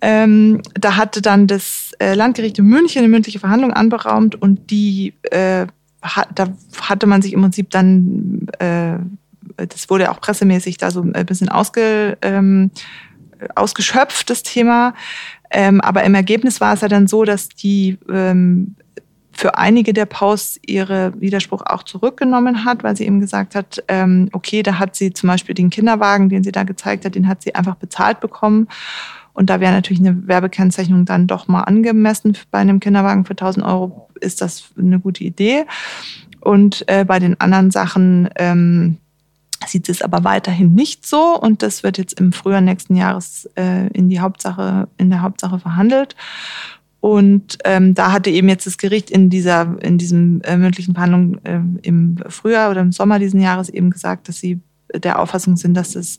[0.00, 5.14] Ähm, da hatte dann das äh, Landgericht in München eine mündliche Verhandlung anberaumt und die,
[5.30, 5.66] äh,
[6.02, 6.48] hat, da
[6.80, 8.98] hatte man sich im Prinzip dann, äh,
[9.56, 12.70] das wurde auch pressemäßig da so ein bisschen ausge, ähm,
[13.54, 14.94] ausgeschöpft, das Thema.
[15.50, 18.76] Ähm, aber im Ergebnis war es ja dann so, dass die ähm,
[19.36, 24.30] für einige der Posts ihre Widerspruch auch zurückgenommen hat, weil sie eben gesagt hat, ähm,
[24.32, 27.42] okay, da hat sie zum Beispiel den Kinderwagen, den sie da gezeigt hat, den hat
[27.42, 28.68] sie einfach bezahlt bekommen.
[29.36, 32.38] Und da wäre natürlich eine Werbekennzeichnung dann doch mal angemessen.
[32.50, 35.66] Bei einem Kinderwagen für 1000 Euro ist das eine gute Idee.
[36.40, 38.96] Und äh, bei den anderen Sachen ähm,
[39.66, 41.38] sieht es aber weiterhin nicht so.
[41.38, 45.58] Und das wird jetzt im Frühjahr nächsten Jahres äh, in die Hauptsache, in der Hauptsache
[45.58, 46.16] verhandelt.
[47.00, 51.44] Und ähm, da hatte eben jetzt das Gericht in dieser, in diesem äh, mündlichen Verhandlung
[51.44, 54.60] äh, im Frühjahr oder im Sommer diesen Jahres eben gesagt, dass sie
[54.94, 56.16] der Auffassung sind, dass es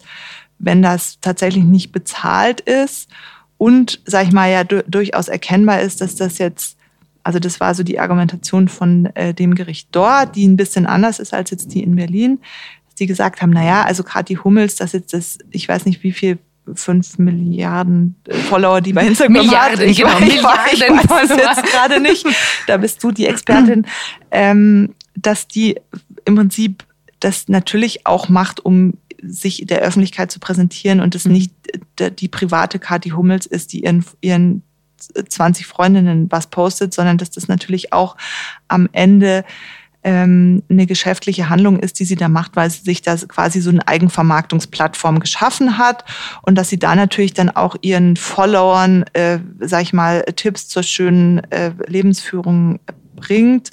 [0.59, 3.09] wenn das tatsächlich nicht bezahlt ist
[3.57, 6.77] und, sag ich mal, ja durchaus erkennbar ist, dass das jetzt,
[7.23, 11.19] also das war so die Argumentation von äh, dem Gericht dort, die ein bisschen anders
[11.19, 12.39] ist als jetzt die in Berlin,
[12.85, 15.85] dass die gesagt haben, na ja, also gerade die Hummels, das jetzt das, ich weiß
[15.85, 16.39] nicht wie viel
[16.75, 19.85] fünf Milliarden äh, Follower, die bei Instagram Milliarden, hat.
[19.85, 22.25] Ich, genau, ich, Milliarden ich weiß es jetzt gerade nicht.
[22.67, 23.85] Da bist du die Expertin,
[24.31, 25.79] ähm, dass die
[26.25, 26.83] im Prinzip
[27.19, 31.33] das natürlich auch macht, um sich der Öffentlichkeit zu präsentieren und es mhm.
[31.33, 31.53] nicht
[32.19, 34.63] die private Kathi Hummels ist, die ihren, ihren
[34.97, 38.17] 20 Freundinnen was postet, sondern dass das natürlich auch
[38.67, 39.43] am Ende
[40.03, 43.69] ähm, eine geschäftliche Handlung ist, die sie da macht, weil sie sich da quasi so
[43.69, 46.05] eine Eigenvermarktungsplattform geschaffen hat
[46.43, 50.83] und dass sie da natürlich dann auch ihren Followern, äh, sag ich mal, Tipps zur
[50.83, 52.79] schönen äh, Lebensführung
[53.17, 53.71] bringt,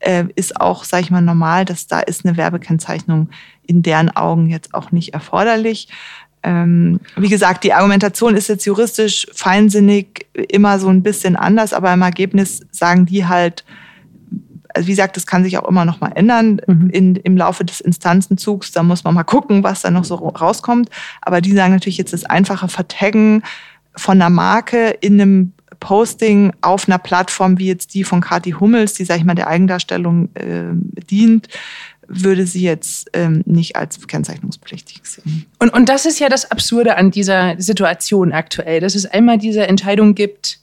[0.00, 3.30] äh, ist auch, sag ich mal, normal, dass da ist eine Werbekennzeichnung
[3.64, 5.88] in deren Augen jetzt auch nicht erforderlich.
[6.42, 11.92] Ähm, wie gesagt, die Argumentation ist jetzt juristisch feinsinnig immer so ein bisschen anders, aber
[11.92, 13.64] im Ergebnis sagen die halt,
[14.76, 16.90] also wie gesagt, das kann sich auch immer noch mal ändern mhm.
[16.90, 18.72] in, im Laufe des Instanzenzugs.
[18.72, 20.90] Da muss man mal gucken, was da noch so rauskommt.
[21.22, 23.42] Aber die sagen natürlich jetzt das einfache Vertaggen
[23.96, 28.94] von einer Marke in einem Posting auf einer Plattform wie jetzt die von Kati Hummels,
[28.94, 30.72] die, sag ich mal, der Eigendarstellung äh,
[31.10, 31.48] dient,
[32.08, 35.46] würde sie jetzt ähm, nicht als kennzeichnungspflichtig sehen.
[35.58, 39.66] Und, und das ist ja das Absurde an dieser Situation aktuell, dass es einmal diese
[39.66, 40.60] Entscheidung gibt,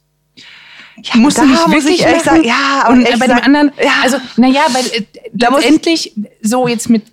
[1.02, 3.92] ja, musst du nicht muss ich ehrlich sagen, ja, und bei dem anderen, ja.
[4.04, 5.04] also naja, weil äh,
[5.34, 7.04] letztendlich so jetzt mit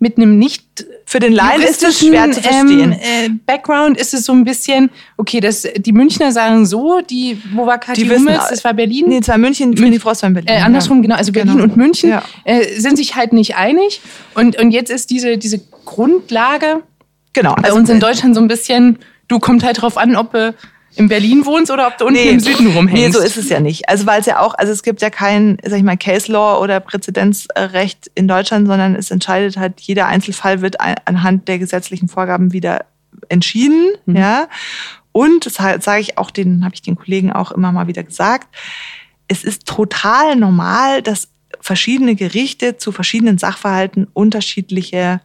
[0.00, 0.64] mit einem nicht
[1.04, 2.92] für den Laien ist es schwer zu verstehen.
[2.92, 7.40] Ähm, äh, Background ist es so ein bisschen, okay, das, die Münchner sagen so, die,
[7.54, 8.44] wo war Kathi die Hummels?
[8.48, 9.06] Das war Berlin?
[9.08, 10.48] Nee, das war München, München die Frost war in Berlin.
[10.48, 11.02] Äh, andersrum, ja.
[11.02, 11.64] genau, also Berlin genau.
[11.64, 12.22] und München ja.
[12.44, 14.00] äh, sind sich halt nicht einig.
[14.34, 16.82] Und, und jetzt ist diese, diese Grundlage
[17.32, 20.14] genau, bei also, uns in äh, Deutschland so ein bisschen, du kommt halt drauf an,
[20.14, 20.52] ob äh,
[20.98, 23.02] in Berlin wohnst oder ob du unten nee, im Süden rumhängst.
[23.02, 23.88] Nee, so ist es ja nicht.
[23.88, 26.60] Also weil es ja auch, also es gibt ja kein, sag ich mal, Case Law
[26.60, 32.52] oder Präzedenzrecht in Deutschland, sondern es entscheidet halt, jeder Einzelfall wird anhand der gesetzlichen Vorgaben
[32.52, 32.84] wieder
[33.28, 34.16] entschieden, mhm.
[34.16, 34.48] ja.
[35.12, 38.48] Und, das sage ich auch den, habe ich den Kollegen auch immer mal wieder gesagt,
[39.28, 41.28] es ist total normal, dass
[41.60, 45.20] verschiedene Gerichte zu verschiedenen Sachverhalten unterschiedliche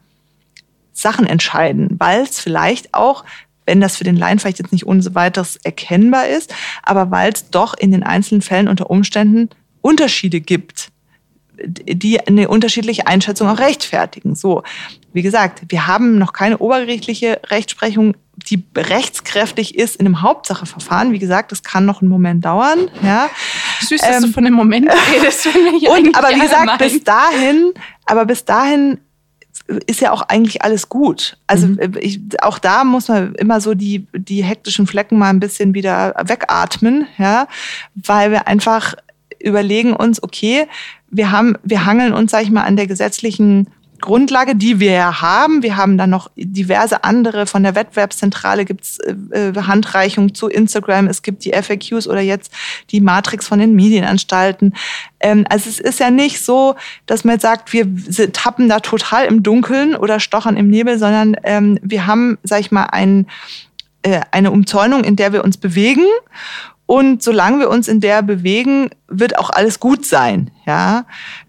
[0.94, 3.24] Sachen entscheiden, weil es vielleicht auch
[3.66, 7.50] wenn das für den Laien vielleicht jetzt nicht ohne weiteres erkennbar ist, aber weil es
[7.50, 9.50] doch in den einzelnen Fällen unter Umständen
[9.82, 10.90] Unterschiede gibt,
[11.66, 14.36] die eine unterschiedliche Einschätzung auch rechtfertigen.
[14.36, 14.64] So,
[15.14, 18.16] wie gesagt, wir haben noch keine obergerichtliche Rechtsprechung,
[18.48, 21.12] die rechtskräftig ist in einem Hauptsacheverfahren.
[21.12, 22.90] Wie gesagt, das kann noch einen Moment dauern.
[23.04, 23.30] Ja.
[23.82, 25.46] Süß, dass ähm, du von dem Moment redest.
[25.46, 27.74] und, aber wie gesagt, bis dahin,
[28.06, 29.00] aber bis dahin
[29.68, 31.38] ist ja auch eigentlich alles gut.
[31.48, 31.80] Also mhm.
[31.80, 35.74] Äh, ich, auch da muss man immer so die, die hektischen Flecken mal ein bisschen
[35.74, 37.48] wieder wegatmen, ja,
[37.96, 38.96] weil wir einfach
[39.40, 40.68] überlegen uns, okay,
[41.10, 43.68] wir haben, wir hangeln uns, sag ich mal, an der gesetzlichen
[44.04, 45.64] Grundlage, die wir ja haben.
[45.64, 47.48] Wir haben dann noch diverse andere.
[47.48, 51.08] Von der Wettbewerbszentrale gibt's äh, äh Handreichungen zu Instagram.
[51.08, 52.52] Es gibt die FAQs oder jetzt
[52.92, 54.76] die Matrix von den Medienanstalten.
[55.22, 57.88] Ähm, also es ist ja nicht so, dass man jetzt sagt, wir
[58.34, 62.72] tappen da total im Dunkeln oder stochern im Nebel, sondern ähm, wir haben, sag ich
[62.72, 63.28] mal, ein,
[64.02, 66.06] äh, eine Umzäunung, in der wir uns bewegen.
[66.86, 70.52] Und solange wir uns in der bewegen, wird auch alles gut sein.
[70.66, 71.06] Ja.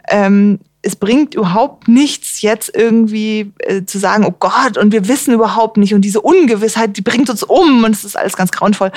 [0.08, 5.32] Ähm, es bringt überhaupt nichts, jetzt irgendwie äh, zu sagen, oh Gott, und wir wissen
[5.32, 5.94] überhaupt nicht.
[5.94, 8.92] Und diese Ungewissheit, die bringt uns um und es ist alles ganz grauenvoll.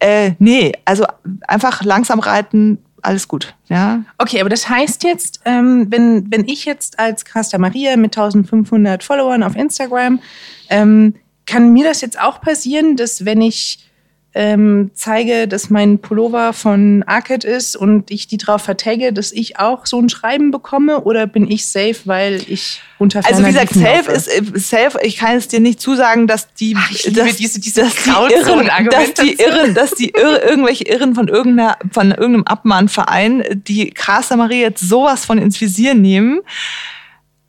[0.00, 1.04] Äh, nee, also
[1.46, 3.54] einfach langsam reiten, alles gut.
[3.68, 4.02] Ja.
[4.18, 9.04] Okay, aber das heißt jetzt, ähm, wenn, wenn ich jetzt als Caster Maria mit 1500
[9.04, 10.20] Followern auf Instagram,
[10.68, 11.14] ähm,
[11.46, 13.87] kann mir das jetzt auch passieren, dass wenn ich
[14.34, 19.58] ähm, zeige, dass mein Pullover von Arcade ist und ich die drauf vertagge, dass ich
[19.58, 23.72] auch so ein Schreiben bekomme oder bin ich safe, weil ich unter Also wie gesagt,
[23.72, 24.98] safe ist äh, safe.
[25.02, 28.10] Ich kann es dir nicht zusagen, dass die, Ach, ich dass, diese, diese dass die
[28.10, 33.90] Irren, dass die Irren, dass die Irre, irgendwelche Irren von irgendeiner, von irgendeinem Abmahnverein die
[33.90, 36.40] Casa Marie jetzt sowas von ins Visier nehmen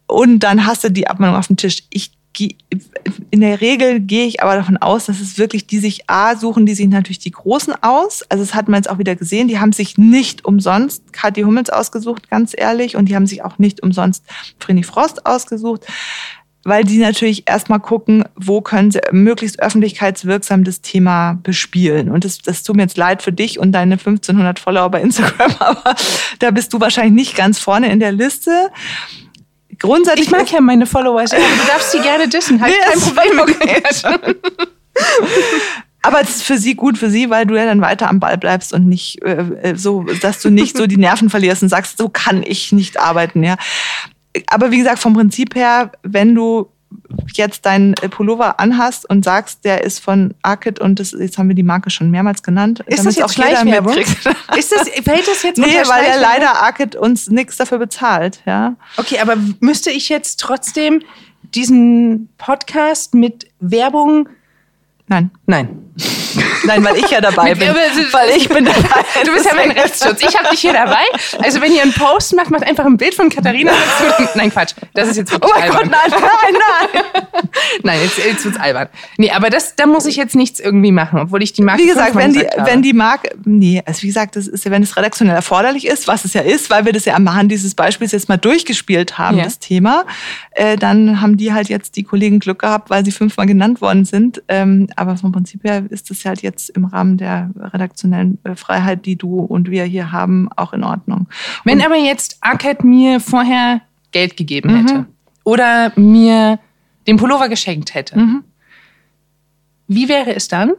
[0.07, 1.83] und dann hast du die Abmahnung auf dem Tisch.
[1.89, 2.11] Ich
[3.31, 6.65] in der Regel gehe ich aber davon aus, dass es wirklich die sich A suchen,
[6.65, 8.23] die sich natürlich die Großen aus.
[8.29, 9.47] Also das hat man jetzt auch wieder gesehen.
[9.47, 12.95] Die haben sich nicht umsonst Kathi Hummels ausgesucht, ganz ehrlich.
[12.95, 14.23] Und die haben sich auch nicht umsonst
[14.59, 15.85] Frini Frost ausgesucht.
[16.63, 22.09] Weil die natürlich erstmal gucken, wo können sie möglichst öffentlichkeitswirksam das Thema bespielen.
[22.09, 25.53] Und das, das tut mir jetzt leid für dich und deine 1500 Follower bei Instagram,
[25.59, 25.95] aber
[26.39, 28.71] da bist du wahrscheinlich nicht ganz vorne in der Liste
[29.77, 30.27] grundsätzlich.
[30.27, 31.39] Ich mag ja meine Follower sehr.
[31.39, 32.61] Du darfst sie gerne dissen.
[32.61, 33.39] Halt nee, kein Problem.
[33.39, 34.35] Okay.
[36.01, 38.37] Aber es ist für sie gut für sie, weil du ja dann weiter am Ball
[38.37, 42.07] bleibst und nicht äh, so, dass du nicht so die Nerven verlierst und sagst, so
[42.07, 43.57] kann ich nicht arbeiten, ja.
[44.47, 46.69] Aber wie gesagt, vom Prinzip her, wenn du
[47.33, 51.47] jetzt deinen äh, Pullover anhast und sagst, der ist von Arcade und das, jetzt haben
[51.47, 52.81] wir die Marke schon mehrmals genannt.
[52.87, 53.93] Ist das jetzt Schleichwerbung?
[54.57, 58.75] ist das, fällt das jetzt Nee, weil ja leider Arcade uns nichts dafür bezahlt, ja.
[58.97, 61.01] Okay, aber müsste ich jetzt trotzdem
[61.55, 64.29] diesen Podcast mit Werbung
[65.09, 65.31] Nein.
[65.47, 65.89] Nein.
[66.65, 67.69] Nein, weil ich ja dabei bin.
[67.69, 69.03] weil ich bin dabei.
[69.25, 70.21] Du bist ja mein Rechtsschutz.
[70.21, 71.03] Ich habe dich hier dabei.
[71.43, 74.29] Also wenn ihr einen Post macht, macht einfach ein Bild von Katharina dazu.
[74.35, 74.73] Nein, Quatsch.
[74.93, 75.89] Das ist jetzt wirklich Oh mein albern.
[75.89, 77.01] Gott, nein, nein,
[77.33, 77.49] nein.
[77.83, 78.87] nein, jetzt, jetzt wird's albern.
[79.17, 81.87] Nee, aber das, da muss ich jetzt nichts irgendwie machen, obwohl ich die Marke Wie
[81.87, 84.95] gesagt, wenn die, wenn die Marke, nee, also wie gesagt, das ist ja, wenn es
[84.95, 88.11] redaktionell erforderlich ist, was es ja ist, weil wir das ja am Hand dieses Beispiels
[88.11, 89.45] jetzt mal durchgespielt haben, ja.
[89.45, 90.05] das Thema,
[90.51, 94.05] äh, dann haben die halt jetzt die Kollegen Glück gehabt, weil sie fünfmal genannt worden
[94.05, 94.43] sind.
[94.47, 99.05] Ähm, aber vom Prinzip her ist das halt jetzt im Rahmen der redaktionellen äh, Freiheit,
[99.05, 101.27] die du und wir hier haben, auch in Ordnung.
[101.63, 103.81] Wenn und aber jetzt Arcade mir vorher
[104.11, 105.05] Geld gegeben hätte mhm.
[105.45, 106.59] oder mir
[107.07, 108.43] den Pullover geschenkt hätte, mhm.
[109.87, 110.73] wie wäre es dann?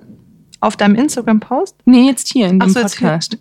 [0.61, 1.77] Auf deinem Instagram-Post?
[1.87, 3.39] Nee, jetzt hier in dem so, Podcast.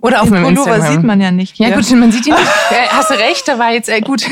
[0.00, 1.56] Oder auf dem Pullover sieht man ja nicht.
[1.56, 1.68] Hier.
[1.68, 2.46] Ja gut, man sieht ihn nicht.
[2.90, 4.24] Hast du recht, da war jetzt äh, gut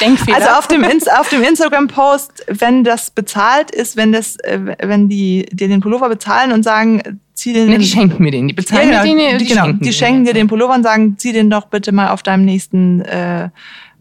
[0.00, 0.36] Denkfehler.
[0.36, 5.46] Also auf dem, auf dem Instagram-Post, wenn das bezahlt ist, wenn das, äh, wenn die
[5.50, 7.02] dir den Pullover bezahlen und sagen,
[7.34, 7.68] zieh den.
[7.68, 8.48] Nee, die schenken mir den.
[8.48, 9.38] Die bezahlen ja, mir den.
[9.38, 11.90] Die, die, genau, schenken, die schenken dir den Pullover und sagen, zieh den doch bitte
[11.92, 13.50] mal auf deinem nächsten, äh,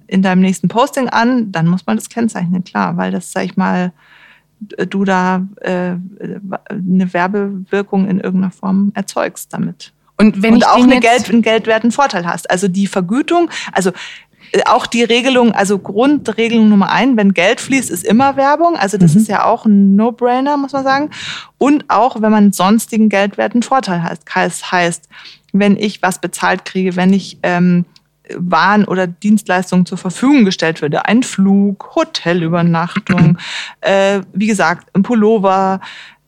[0.08, 1.52] in deinem nächsten Posting an.
[1.52, 3.94] Dann muss man das kennzeichnen, klar, weil das, sag ich mal,
[4.60, 5.96] du da äh,
[6.70, 9.94] eine Werbewirkung in irgendeiner Form erzeugst damit.
[10.20, 12.50] Und wenn und ich auch eine Geld, einen geldwerten Vorteil hast.
[12.52, 13.92] Also die Vergütung, also
[14.52, 18.76] äh, auch die Regelung, also Grundregelung Nummer ein, wenn Geld fließt, ist immer Werbung.
[18.76, 19.22] Also das mhm.
[19.22, 21.10] ist ja auch ein No-Brainer, muss man sagen.
[21.58, 24.20] Und auch, wenn man sonstigen geldwerten Vorteil hat.
[24.36, 25.08] Das heißt,
[25.54, 27.86] wenn ich was bezahlt kriege, wenn ich ähm,
[28.36, 33.38] waren oder Dienstleistungen zur Verfügung gestellt würde, ein Flug, Hotelübernachtung,
[33.82, 35.80] äh, wie gesagt, ein Pullover,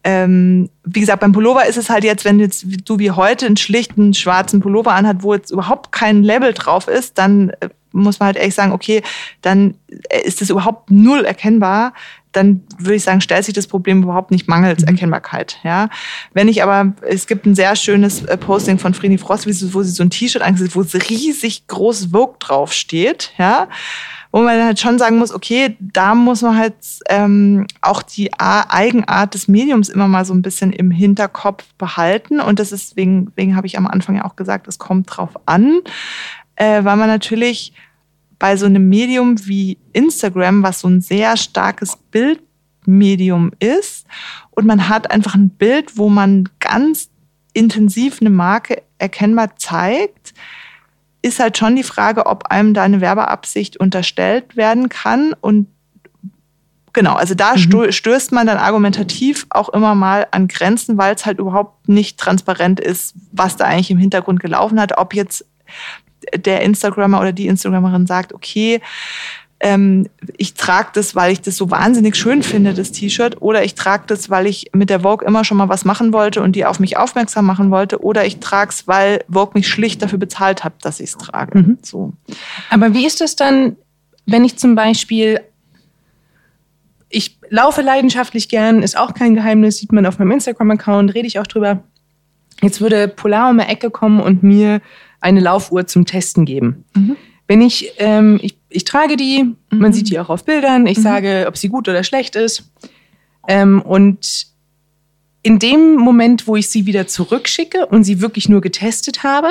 [0.03, 3.57] ähm, wie gesagt, beim Pullover ist es halt jetzt, wenn jetzt du wie heute einen
[3.57, 8.27] schlichten schwarzen Pullover anhat, wo jetzt überhaupt kein Label drauf ist, dann äh, muss man
[8.27, 9.03] halt ehrlich sagen, okay,
[9.41, 9.75] dann
[10.09, 11.93] äh, ist es überhaupt null erkennbar.
[12.31, 14.87] Dann würde ich sagen, stellt sich das Problem überhaupt nicht mangels mhm.
[14.89, 15.59] Erkennbarkeit.
[15.63, 15.89] Ja,
[16.33, 19.91] wenn ich aber, es gibt ein sehr schönes äh, Posting von Frini Frost, wo sie
[19.91, 23.33] so ein T-Shirt angesetzt, wo riesig groß Vogue drauf steht.
[23.37, 23.67] Ja,
[24.31, 26.75] wo man halt schon sagen muss, okay, da muss man halt
[27.09, 32.39] ähm, auch die Eigenart des Mediums immer mal so ein bisschen im Hinterkopf behalten.
[32.39, 35.31] Und das ist, wegen, wegen habe ich am Anfang ja auch gesagt, es kommt drauf
[35.45, 35.81] an,
[36.55, 37.73] äh, weil man natürlich
[38.39, 44.07] bei so einem Medium wie Instagram, was so ein sehr starkes Bildmedium ist,
[44.51, 47.09] und man hat einfach ein Bild, wo man ganz
[47.53, 50.33] intensiv eine Marke erkennbar zeigt,
[51.21, 55.33] ist halt schon die Frage, ob einem da eine Werbeabsicht unterstellt werden kann.
[55.39, 55.67] Und
[56.93, 57.91] genau, also da mhm.
[57.91, 62.79] stößt man dann argumentativ auch immer mal an Grenzen, weil es halt überhaupt nicht transparent
[62.79, 64.97] ist, was da eigentlich im Hintergrund gelaufen hat.
[64.97, 65.45] Ob jetzt
[66.35, 68.81] der Instagrammer oder die Instagrammerin sagt, okay,
[69.61, 73.75] ähm, ich trage das, weil ich das so wahnsinnig schön finde, das T-Shirt, oder ich
[73.75, 76.65] trage das, weil ich mit der Vogue immer schon mal was machen wollte und die
[76.65, 80.63] auf mich aufmerksam machen wollte, oder ich trage es, weil Vogue mich schlicht dafür bezahlt
[80.63, 81.59] hat, dass ich es trage.
[81.59, 81.77] Mhm.
[81.81, 82.13] So.
[82.69, 83.77] Aber wie ist das dann
[84.25, 85.41] wenn ich zum Beispiel,
[87.09, 91.39] ich laufe leidenschaftlich gern, ist auch kein Geheimnis, sieht man auf meinem Instagram-Account, rede ich
[91.39, 91.83] auch drüber.
[92.61, 94.81] Jetzt würde Polar um die Ecke kommen und mir
[95.19, 96.85] eine Laufuhr zum Testen geben.
[96.95, 97.15] Mhm.
[97.47, 99.55] Wenn ich, ähm, ich, ich trage die, mhm.
[99.69, 101.03] man sieht die auch auf Bildern, ich mhm.
[101.03, 102.71] sage, ob sie gut oder schlecht ist.
[103.47, 104.47] Ähm, und
[105.43, 109.49] in dem Moment, wo ich sie wieder zurückschicke und sie wirklich nur getestet habe,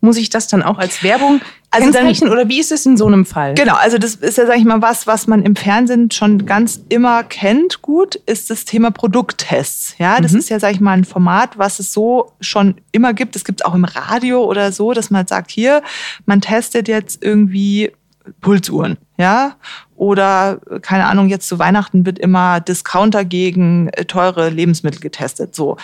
[0.00, 3.06] muss ich das dann auch als Werbung also kennzeichnen oder wie ist es in so
[3.06, 3.54] einem Fall?
[3.54, 6.80] Genau, also das ist ja, sag ich mal, was, was man im Fernsehen schon ganz
[6.88, 9.96] immer kennt, gut, ist das Thema Produkttests.
[9.98, 10.38] Ja, das mhm.
[10.38, 13.34] ist ja, sag ich mal, ein Format, was es so schon immer gibt.
[13.34, 15.82] Es gibt auch im Radio oder so, dass man sagt, hier,
[16.26, 17.92] man testet jetzt irgendwie
[18.40, 19.56] Pulsuhren, ja,
[19.96, 25.54] oder keine Ahnung, jetzt zu Weihnachten wird immer Discounter gegen äh, teure Lebensmittel getestet.
[25.54, 25.76] So,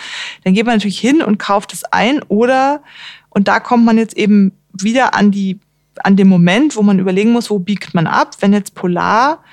[0.43, 2.81] dann geht man natürlich hin und kauft es ein oder
[3.29, 5.59] und da kommt man jetzt eben wieder an die
[6.03, 8.35] an dem Moment, wo man überlegen muss, wo biegt man ab.
[8.41, 9.43] Wenn jetzt Polar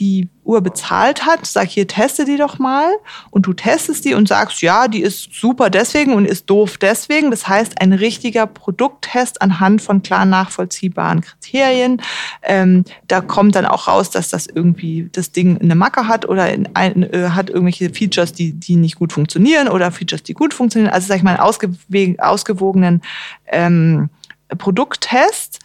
[0.00, 2.90] die Uhr bezahlt hat, sag hier, teste die doch mal
[3.30, 7.30] und du testest die und sagst, ja, die ist super deswegen und ist doof deswegen.
[7.30, 12.02] Das heißt, ein richtiger Produkttest anhand von klar nachvollziehbaren Kriterien.
[12.42, 16.52] Ähm, da kommt dann auch raus, dass das irgendwie das Ding eine Macke hat oder
[16.52, 20.54] in ein, äh, hat irgendwelche Features, die, die nicht gut funktionieren oder Features, die gut
[20.54, 20.92] funktionieren.
[20.92, 23.02] Also sag ich mal, einen ausgewogenen
[23.46, 24.08] ähm,
[24.58, 25.60] Produkttest,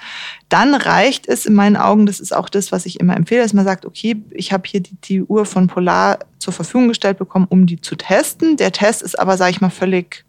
[0.50, 3.54] dann reicht es in meinen Augen, das ist auch das, was ich immer empfehle, dass
[3.54, 7.48] man sagt, okay, ich habe hier die, die, Uhr von Polar zur Verfügung gestellt bekommen,
[7.50, 8.58] um die zu testen.
[8.58, 10.26] Der Test ist aber, sage ich mal, völlig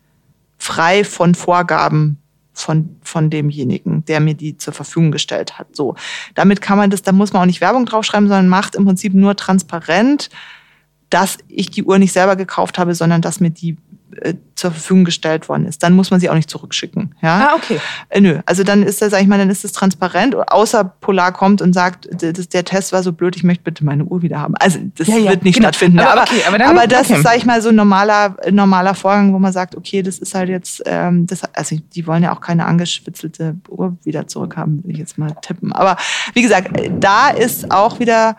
[0.59, 2.19] frei von Vorgaben
[2.53, 5.77] von, von demjenigen, der mir die zur Verfügung gestellt hat.
[5.77, 5.95] So,
[6.35, 9.12] damit kann man das, da muss man auch nicht Werbung draufschreiben, sondern macht im Prinzip
[9.12, 10.31] nur transparent,
[11.11, 13.77] dass ich die Uhr nicht selber gekauft habe, sondern dass mir die
[14.22, 17.14] äh, zur Verfügung gestellt worden ist, dann muss man sie auch nicht zurückschicken.
[17.20, 17.50] Ja?
[17.50, 17.79] Ah, okay.
[18.09, 21.33] Äh, nö, also dann ist das, sag ich mal, dann ist es transparent, außer Polar
[21.33, 24.40] kommt und sagt, das, der Test war so blöd, ich möchte bitte meine Uhr wieder
[24.40, 24.55] haben.
[24.57, 25.68] Also das ja, ja, wird nicht genau.
[25.68, 25.98] stattfinden.
[25.98, 27.18] Aber, okay, aber, dann, aber das okay.
[27.18, 30.35] ist, sag ich mal, so ein normaler, normaler Vorgang, wo man sagt, okay, das ist
[30.35, 34.92] halt jetzt, ähm, das, also die wollen ja auch keine angeschwitzelte Uhr wieder zurückhaben, will
[34.92, 35.72] ich jetzt mal tippen.
[35.72, 35.96] Aber
[36.33, 38.37] wie gesagt, da ist auch wieder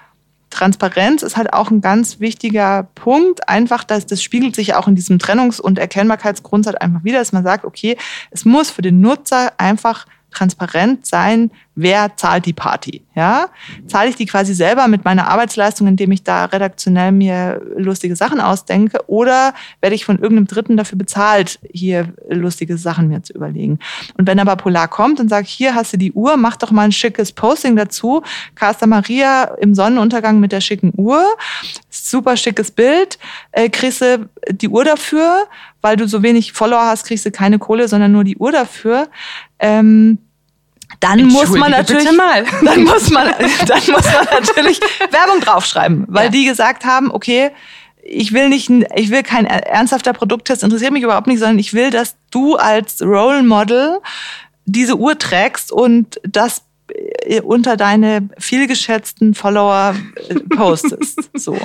[0.58, 3.48] Transparenz ist halt auch ein ganz wichtiger Punkt.
[3.48, 7.44] Einfach, dass das spiegelt sich auch in diesem Trennungs- und Erkennbarkeitsgrundsatz einfach wieder, dass man
[7.44, 7.96] sagt, okay,
[8.32, 13.04] es muss für den Nutzer einfach transparent sein, wer zahlt die Party.
[13.16, 13.48] Ja?
[13.88, 18.42] Zahle ich die quasi selber mit meiner Arbeitsleistung, indem ich da redaktionell mir lustige Sachen
[18.42, 23.80] ausdenke, oder werde ich von irgendeinem Dritten dafür bezahlt, hier lustige Sachen mir zu überlegen.
[24.18, 26.84] Und wenn aber Polar kommt und sagt, hier hast du die Uhr, mach doch mal
[26.84, 28.24] ein schickes Posting dazu,
[28.56, 31.24] Casta Maria im Sonnenuntergang mit der schicken Uhr,
[31.90, 33.20] super schickes Bild,
[33.52, 35.46] äh, kriegst du die Uhr dafür,
[35.82, 39.10] weil du so wenig Follower hast, kriegst du keine Kohle, sondern nur die Uhr dafür.
[39.60, 40.20] Ähm,
[41.00, 42.06] dann muss man natürlich,
[42.64, 43.28] dann muss man,
[43.66, 44.80] dann muss man natürlich
[45.12, 46.32] Werbung draufschreiben, weil ja.
[46.32, 47.52] die gesagt haben, okay,
[48.04, 51.90] ich will nicht, ich will kein ernsthafter Produkttest, interessiert mich überhaupt nicht, sondern ich will,
[51.90, 54.00] dass du als Role Model
[54.66, 59.96] diese Uhr trägst und das äh, unter deine vielgeschätzten Follower
[60.30, 61.30] äh, postest.
[61.34, 61.58] so.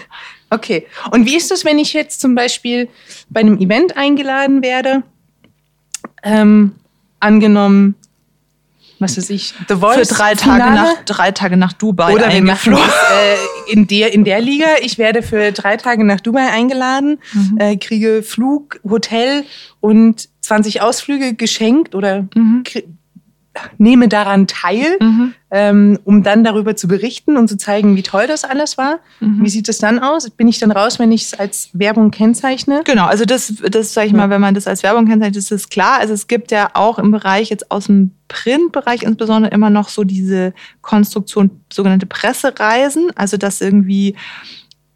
[0.51, 0.87] Okay.
[1.11, 2.89] Und wie ist es, wenn ich jetzt zum Beispiel
[3.31, 5.03] bei einem Event eingeladen werde?
[6.25, 6.75] Ähm,
[7.23, 7.95] angenommen,
[8.99, 12.43] was weiß ich, The Voice für drei Tage nach drei Tage nach Dubai oder wir
[12.43, 14.67] machen äh, in der in der Liga.
[14.81, 17.59] Ich werde für drei Tage nach Dubai eingeladen, mhm.
[17.59, 19.45] äh, kriege Flug, Hotel
[19.81, 22.65] und 20 Ausflüge geschenkt oder mhm
[23.79, 25.35] nehme daran teil, mhm.
[25.51, 29.01] ähm, um dann darüber zu berichten und zu zeigen, wie toll das alles war.
[29.21, 29.45] Mhm.
[29.45, 30.31] Wie sieht es dann aus?
[30.31, 32.83] Bin ich dann raus, wenn ich es als Werbung kennzeichne?
[32.85, 34.19] Genau, also das, das sage ich ja.
[34.19, 35.99] mal, wenn man das als Werbung kennzeichnet, ist das klar.
[36.01, 40.05] Also es gibt ja auch im Bereich jetzt aus dem Printbereich insbesondere immer noch so
[40.05, 44.17] diese Konstruktion sogenannte Pressereisen, also dass irgendwie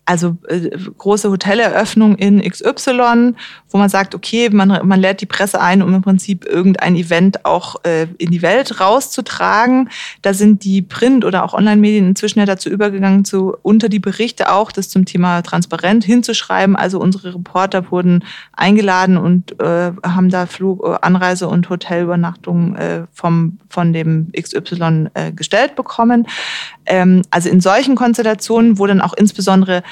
[0.07, 3.35] also äh, große Hoteleröffnung in XY,
[3.71, 7.45] wo man sagt, okay, man, man lädt die Presse ein, um im Prinzip irgendein Event
[7.45, 9.91] auch äh, in die Welt rauszutragen.
[10.23, 14.53] Da sind die Print- oder auch Online-Medien inzwischen ja dazu übergegangen, zu unter die Berichte
[14.53, 16.77] auch das zum Thema transparent hinzuschreiben.
[16.77, 23.03] Also unsere Reporter wurden eingeladen und äh, haben da Flug, äh, Anreise und Hotelübernachtung äh,
[23.13, 26.29] vom, von dem XY äh, gestellt bekommen.
[26.87, 29.83] Ähm, also in solchen Konstellationen, wo dann auch insbesondere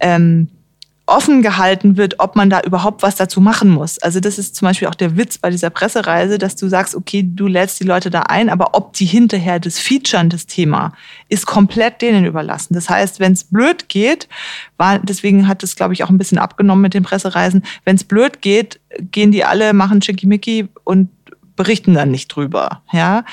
[0.00, 0.48] ähm,
[1.08, 3.98] offen gehalten wird, ob man da überhaupt was dazu machen muss.
[3.98, 7.24] Also das ist zum Beispiel auch der Witz bei dieser Pressereise, dass du sagst, okay,
[7.26, 10.92] du lädst die Leute da ein, aber ob die hinterher das Featuren, das Thema,
[11.30, 12.74] ist komplett denen überlassen.
[12.74, 14.28] Das heißt, wenn es blöd geht,
[14.76, 18.04] war, deswegen hat es, glaube ich, auch ein bisschen abgenommen mit den Pressereisen, wenn es
[18.04, 18.78] blöd geht,
[19.10, 21.08] gehen die alle, machen Schickimicki und
[21.56, 22.82] berichten dann nicht drüber.
[22.92, 23.24] Ja.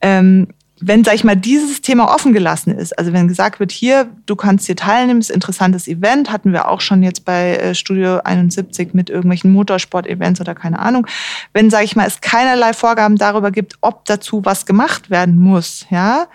[0.00, 0.48] Ähm,
[0.84, 4.34] wenn, sag ich mal, dieses Thema offen gelassen ist, also wenn gesagt wird, hier, du
[4.34, 8.92] kannst hier teilnehmen, ist interessantes Event, hatten wir auch schon jetzt bei äh, Studio 71
[8.92, 11.06] mit irgendwelchen Motorsport-Events oder keine Ahnung.
[11.52, 15.86] Wenn, sag ich mal, es keinerlei Vorgaben darüber gibt, ob dazu was gemacht werden muss,
[15.90, 16.26] ja,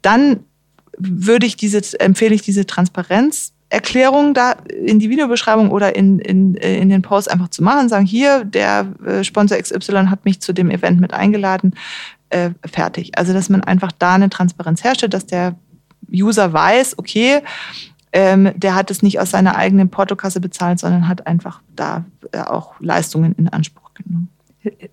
[0.00, 0.40] dann
[0.96, 2.66] würde ich diese, empfehle ich diese
[3.72, 7.88] Transparenzerklärung da in die Videobeschreibung oder in, in, äh, in den Post einfach zu machen,
[7.88, 11.74] sagen, hier, der äh, Sponsor XY hat mich zu dem Event mit eingeladen,
[12.30, 13.12] äh, fertig.
[13.16, 15.54] Also, dass man einfach da eine Transparenz herstellt, dass der
[16.12, 17.40] User weiß, okay,
[18.12, 22.40] ähm, der hat es nicht aus seiner eigenen Portokasse bezahlt, sondern hat einfach da äh,
[22.40, 24.28] auch Leistungen in Anspruch genommen.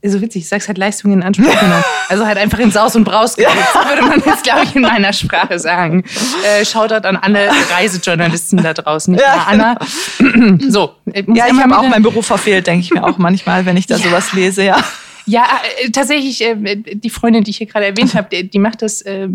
[0.04, 1.84] So witzig, ich sag's halt Leistungen in Anspruch genommen.
[2.08, 3.50] Also halt einfach in Saus und Braus ja.
[3.88, 6.04] würde man jetzt, glaube ich, in meiner Sprache sagen.
[6.44, 9.14] Äh, Shoutout an alle Reisejournalisten da draußen.
[9.14, 9.46] Nicht ja.
[9.48, 9.78] Anna.
[10.70, 10.96] so.
[11.06, 13.86] Ich ja, ich habe auch meinen Beruf verfehlt, denke ich mir auch manchmal, wenn ich
[13.86, 14.04] da ja.
[14.04, 14.84] sowas lese, ja.
[15.26, 15.46] Ja,
[15.84, 19.04] äh, tatsächlich, äh, die Freundin, die ich hier gerade erwähnt habe, die, die, macht das,
[19.04, 19.28] äh,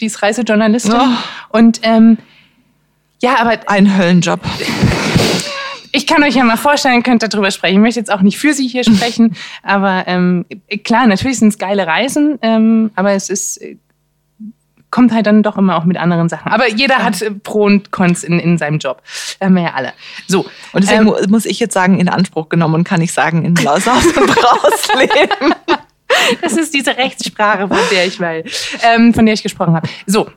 [0.00, 0.94] die ist Reisejournalistin.
[0.94, 1.56] Oh.
[1.56, 2.18] Und ähm,
[3.20, 3.58] ja, aber.
[3.66, 4.40] Ein Höllenjob.
[5.92, 7.76] Ich kann euch ja mal vorstellen, könnt darüber sprechen.
[7.76, 10.44] Ich möchte jetzt auch nicht für sie hier sprechen, aber ähm,
[10.84, 13.60] klar, natürlich sind es geile Reisen, ähm, aber es ist
[14.90, 16.50] kommt halt dann doch immer auch mit anderen Sachen.
[16.50, 19.02] Aber jeder hat äh, Pro und Cons in, in seinem Job.
[19.40, 19.92] Haben wir ja alle.
[20.26, 20.46] So.
[20.72, 23.54] Und deswegen ähm, muss ich jetzt sagen, in Anspruch genommen und kann ich sagen, in
[23.54, 25.54] Blausaus und Rausleben.
[26.40, 28.44] Das ist diese Rechtssprache, von der ich weil,
[28.82, 29.88] ähm, von der ich gesprochen habe.
[30.06, 30.30] So.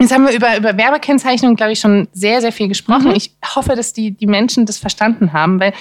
[0.00, 3.08] Jetzt haben wir über, über Werbekennzeichnung, glaube ich, schon sehr, sehr viel gesprochen.
[3.08, 3.16] Mhm.
[3.16, 5.72] Ich hoffe, dass die, die Menschen das verstanden haben, weil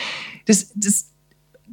[0.46, 1.12] das, das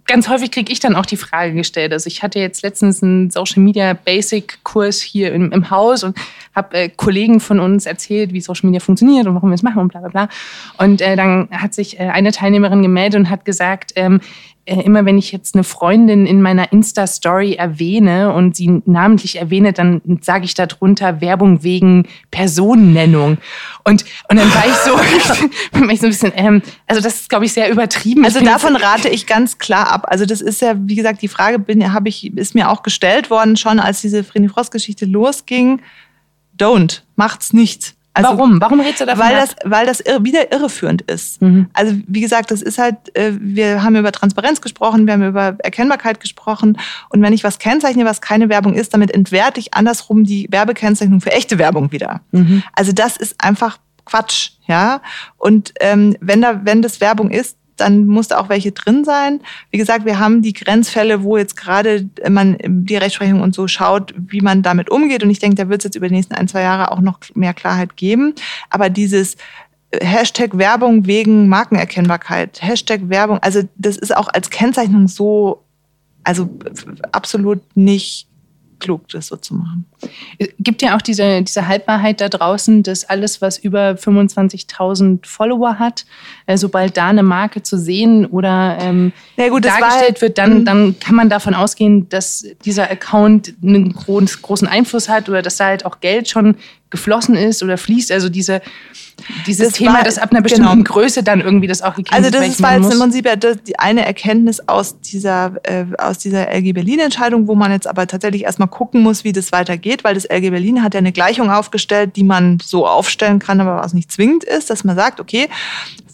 [0.07, 1.93] ganz häufig kriege ich dann auch die Frage gestellt.
[1.93, 6.16] Also ich hatte jetzt letztens einen Social Media Basic Kurs hier im, im Haus und
[6.55, 9.78] habe äh, Kollegen von uns erzählt, wie Social Media funktioniert und warum wir es machen
[9.78, 10.28] und bla bla bla.
[10.78, 14.20] Und äh, dann hat sich äh, eine Teilnehmerin gemeldet und hat gesagt, ähm, äh,
[14.64, 20.00] immer wenn ich jetzt eine Freundin in meiner Insta-Story erwähne und sie namentlich erwähne, dann
[20.20, 23.38] sage ich darunter Werbung wegen Personennennung.
[23.82, 24.92] Und, und dann war ich so,
[25.80, 28.24] war ich so ein bisschen, ähm, also das ist, glaube ich, sehr übertrieben.
[28.24, 30.06] Also davon rate ich ganz klar ab.
[30.08, 33.30] Also das ist ja, wie gesagt, die Frage bin, habe ich, ist mir auch gestellt
[33.30, 35.80] worden, schon als diese Vreni Frost-Geschichte losging.
[36.56, 37.94] Don't, macht's nicht.
[38.14, 38.60] Also, Warum?
[38.60, 39.24] Warum redest du davon?
[39.24, 41.40] Weil das, weil das wieder irreführend ist.
[41.40, 41.68] Mhm.
[41.72, 45.56] Also wie gesagt, das ist halt, äh, wir haben über Transparenz gesprochen, wir haben über
[45.58, 46.78] Erkennbarkeit gesprochen.
[47.08, 51.22] Und wenn ich was kennzeichne, was keine Werbung ist, damit entwerte ich andersrum die Werbekennzeichnung
[51.22, 52.20] für echte Werbung wieder.
[52.32, 52.62] Mhm.
[52.74, 55.00] Also das ist einfach Quatsch, ja.
[55.38, 59.40] Und ähm, wenn da, wenn das Werbung ist, dann muss da auch welche drin sein.
[59.70, 64.14] Wie gesagt, wir haben die Grenzfälle, wo jetzt gerade man die Rechtsprechung und so schaut,
[64.16, 65.22] wie man damit umgeht.
[65.22, 67.18] Und ich denke, da wird es jetzt über die nächsten ein, zwei Jahre auch noch
[67.34, 68.34] mehr Klarheit geben.
[68.70, 69.36] Aber dieses
[70.00, 75.62] Hashtag Werbung wegen Markenerkennbarkeit, Hashtag Werbung, also das ist auch als Kennzeichnung so,
[76.24, 76.48] also
[77.12, 78.28] absolut nicht
[78.83, 79.87] klug, das so zu machen.
[80.59, 86.05] Gibt ja auch diese, diese Halbwahrheit da draußen, dass alles, was über 25.000 Follower hat,
[86.47, 90.64] äh, sobald da eine Marke zu sehen oder ähm, ja, gut, dargestellt wird, dann, mhm.
[90.64, 95.66] dann kann man davon ausgehen, dass dieser Account einen großen Einfluss hat oder dass da
[95.66, 96.57] halt auch Geld schon
[96.93, 98.12] geflossen ist oder fließt.
[98.12, 98.62] Also diese,
[99.47, 100.84] dieses das Thema, war, dass ab einer bestimmten genau.
[100.84, 103.78] Größe dann irgendwie das auch gekennzeichnet Also das ist, war jetzt im Prinzip ja die
[103.78, 108.68] eine Erkenntnis aus dieser, äh, aus dieser LG Berlin-Entscheidung, wo man jetzt aber tatsächlich erstmal
[108.68, 112.24] gucken muss, wie das weitergeht, weil das LG Berlin hat ja eine Gleichung aufgestellt, die
[112.24, 115.49] man so aufstellen kann, aber was nicht zwingend ist, dass man sagt, okay,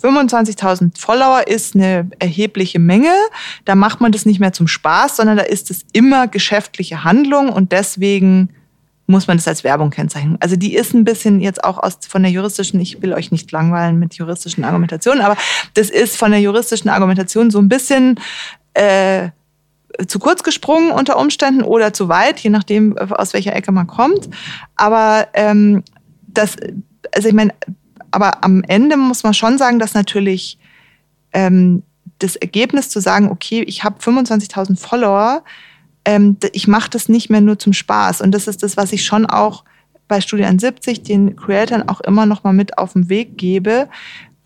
[0.01, 3.13] 25.000 Follower ist eine erhebliche Menge.
[3.65, 7.49] Da macht man das nicht mehr zum Spaß, sondern da ist es immer geschäftliche Handlung
[7.49, 8.51] und deswegen
[9.09, 10.37] muss man das als Werbung kennzeichnen.
[10.41, 13.51] Also die ist ein bisschen jetzt auch aus, von der juristischen, ich will euch nicht
[13.51, 15.37] langweilen mit juristischen Argumentationen, aber
[15.75, 18.21] das ist von der juristischen Argumentation so ein bisschen
[18.75, 19.31] äh,
[20.07, 24.29] zu kurz gesprungen unter Umständen oder zu weit, je nachdem, aus welcher Ecke man kommt.
[24.77, 25.83] Aber ähm,
[26.27, 26.57] das,
[27.15, 27.55] also ich meine,
[28.11, 30.59] aber am Ende muss man schon sagen, dass natürlich
[31.33, 31.83] ähm,
[32.19, 35.43] das Ergebnis zu sagen, okay, ich habe 25.000 Follower,
[36.09, 38.23] ähm, ich mache das nicht mehr nur zum Spaß.
[38.23, 39.65] Und das ist das, was ich schon auch
[40.09, 43.91] bei Studien 70 den Creatoren auch immer noch mal mit auf den Weg gebe,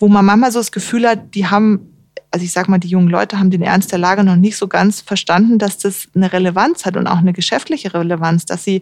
[0.00, 1.88] wo man manchmal so das Gefühl hat, die haben
[2.32, 4.66] also ich sag mal, die jungen Leute haben den Ernst der Lage noch nicht so
[4.66, 8.80] ganz verstanden, dass das eine Relevanz hat und auch eine geschäftliche Relevanz, dass sie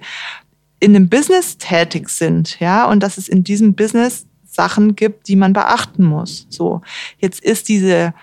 [0.79, 5.35] in einem Business tätig sind, ja, und dass es in diesem Business Sachen gibt, die
[5.35, 6.47] man beachten muss.
[6.49, 6.83] So,
[7.19, 8.15] jetzt ist diese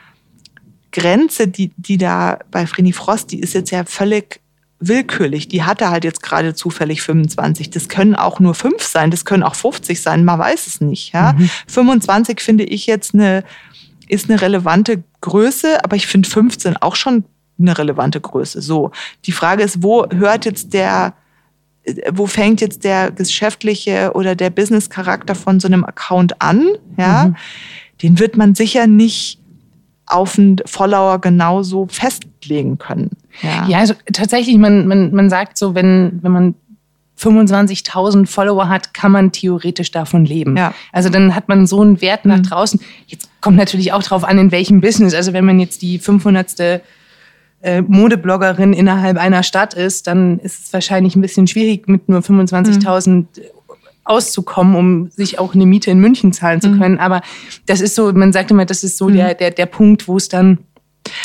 [0.94, 4.40] Grenze, die, die da bei Vreni Frost, die ist jetzt ja völlig
[4.80, 5.48] willkürlich.
[5.48, 7.70] Die hatte halt jetzt gerade zufällig 25.
[7.70, 11.14] Das können auch nur fünf sein, das können auch 50 sein, man weiß es nicht.
[11.14, 11.34] Ja?
[11.34, 11.50] Mhm.
[11.68, 13.44] 25 finde ich jetzt eine,
[14.08, 17.24] ist eine relevante Größe, aber ich finde 15 auch schon
[17.60, 18.62] eine relevante Größe.
[18.62, 18.92] So,
[19.26, 21.14] die Frage ist, wo hört jetzt der
[22.12, 26.68] wo fängt jetzt der geschäftliche oder der Business-Charakter von so einem Account an,
[26.98, 27.36] ja, mhm.
[28.02, 29.40] den wird man sicher nicht
[30.06, 33.12] auf einen Follower genauso festlegen können.
[33.42, 36.56] Ja, ja also tatsächlich, man, man, man sagt so, wenn, wenn man
[37.20, 40.56] 25.000 Follower hat, kann man theoretisch davon leben.
[40.56, 40.74] Ja.
[40.92, 42.44] Also dann hat man so einen Wert nach mhm.
[42.44, 42.80] draußen.
[43.08, 45.14] Jetzt kommt natürlich auch drauf an, in welchem Business.
[45.14, 46.82] Also wenn man jetzt die 500.
[47.60, 52.20] Äh, Modebloggerin innerhalb einer Stadt ist, dann ist es wahrscheinlich ein bisschen schwierig, mit nur
[52.20, 53.26] 25.000 mhm.
[54.04, 56.80] auszukommen, um sich auch eine Miete in München zahlen zu mhm.
[56.80, 57.00] können.
[57.00, 57.22] Aber
[57.66, 59.16] das ist so, man sagt immer, das ist so mhm.
[59.16, 60.60] der, der, der Punkt, wo es dann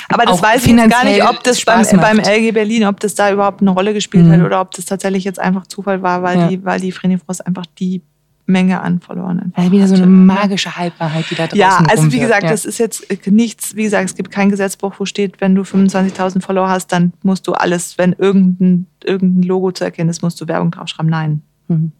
[0.08, 3.32] aber das weiß ich gar nicht, ob das beim, beim, LG Berlin, ob das da
[3.32, 4.32] überhaupt eine Rolle gespielt mhm.
[4.32, 6.48] hat oder ob das tatsächlich jetzt einfach Zufall war, weil ja.
[6.48, 8.02] die, weil die Frenifrost einfach die
[8.46, 9.52] Menge an Verlorenen.
[9.56, 12.50] Also wieder so eine magische Halbwahrheit, die da draußen Ja, also wie gesagt, ja.
[12.50, 16.42] das ist jetzt nichts, wie gesagt, es gibt kein Gesetzbuch, wo steht, wenn du 25.000
[16.42, 20.48] Follower hast, dann musst du alles, wenn irgendein, irgendein Logo zu erkennen ist, musst du
[20.48, 21.10] Werbung draufschreiben.
[21.10, 21.42] Nein.
[21.68, 21.92] Mhm.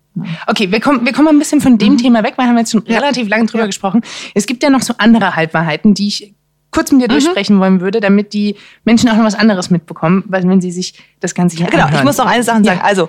[0.47, 1.99] Okay, wir kommen, wir kommen ein bisschen von dem mhm.
[1.99, 2.99] Thema weg, weil wir haben jetzt schon ja.
[2.99, 3.67] relativ lange drüber ja.
[3.67, 4.03] gesprochen.
[4.35, 6.35] Es gibt ja noch so andere Halbwahrheiten, die ich
[6.73, 7.13] kurz mit dir mhm.
[7.13, 10.95] durchsprechen wollen würde, damit die Menschen auch noch was anderes mitbekommen, weil wenn sie sich
[11.21, 12.01] das Ganze hier Genau, anhören.
[12.01, 12.79] ich muss noch eine Sache sagen.
[12.79, 12.85] Ja.
[12.85, 13.09] Also,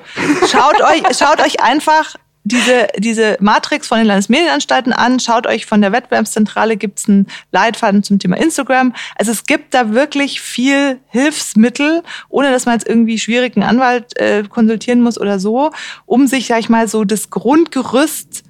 [0.52, 5.20] schaut euch, schaut euch einfach diese, diese Matrix von den Landesmedienanstalten an.
[5.20, 8.94] Schaut euch von der Wettbewerbszentrale gibt's einen Leitfaden zum Thema Instagram.
[9.16, 14.44] Also es gibt da wirklich viel Hilfsmittel, ohne dass man jetzt irgendwie schwierigen Anwalt äh,
[14.44, 15.72] konsultieren muss oder so,
[16.06, 18.44] um sich, sag ich mal, so das Grundgerüst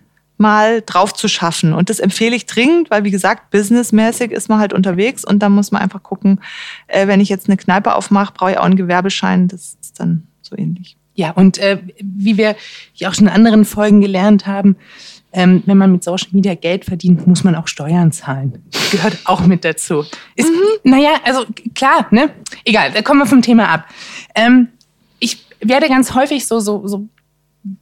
[0.44, 1.74] mal drauf zu schaffen.
[1.74, 5.50] Und das empfehle ich dringend, weil wie gesagt, businessmäßig ist man halt unterwegs und da
[5.50, 6.42] muss man einfach gucken,
[6.88, 9.48] äh, wenn ich jetzt eine Kneipe aufmache, brauche ich auch einen Gewerbeschein.
[9.48, 10.98] Das ist dann so ähnlich.
[11.16, 12.56] Ja, und äh, wie wir
[12.96, 14.76] ja auch schon in anderen Folgen gelernt haben,
[15.32, 18.62] ähm, wenn man mit Social Media Geld verdient, muss man auch Steuern zahlen.
[18.92, 20.06] Gehört auch mit dazu.
[20.36, 20.92] Ist, mhm.
[20.92, 22.32] Naja, also klar, ne?
[22.66, 23.86] Egal, da kommen wir vom Thema ab.
[24.36, 24.68] Ähm,
[25.20, 27.08] ich werde ganz häufig so, so, so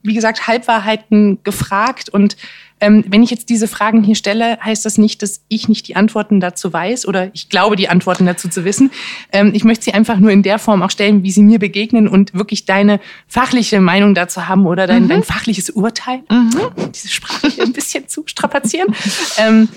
[0.03, 2.09] wie gesagt, Halbwahrheiten gefragt.
[2.09, 2.37] Und
[2.79, 5.95] ähm, wenn ich jetzt diese Fragen hier stelle, heißt das nicht, dass ich nicht die
[5.95, 8.91] Antworten dazu weiß oder ich glaube, die Antworten dazu zu wissen.
[9.31, 12.07] Ähm, ich möchte sie einfach nur in der Form auch stellen, wie sie mir begegnen
[12.07, 15.09] und wirklich deine fachliche Meinung dazu haben oder dein, mhm.
[15.09, 16.23] dein fachliches Urteil.
[16.29, 16.91] Mhm.
[16.93, 18.93] Diese Sprache hier ein bisschen zu strapazieren.
[19.37, 19.69] ähm,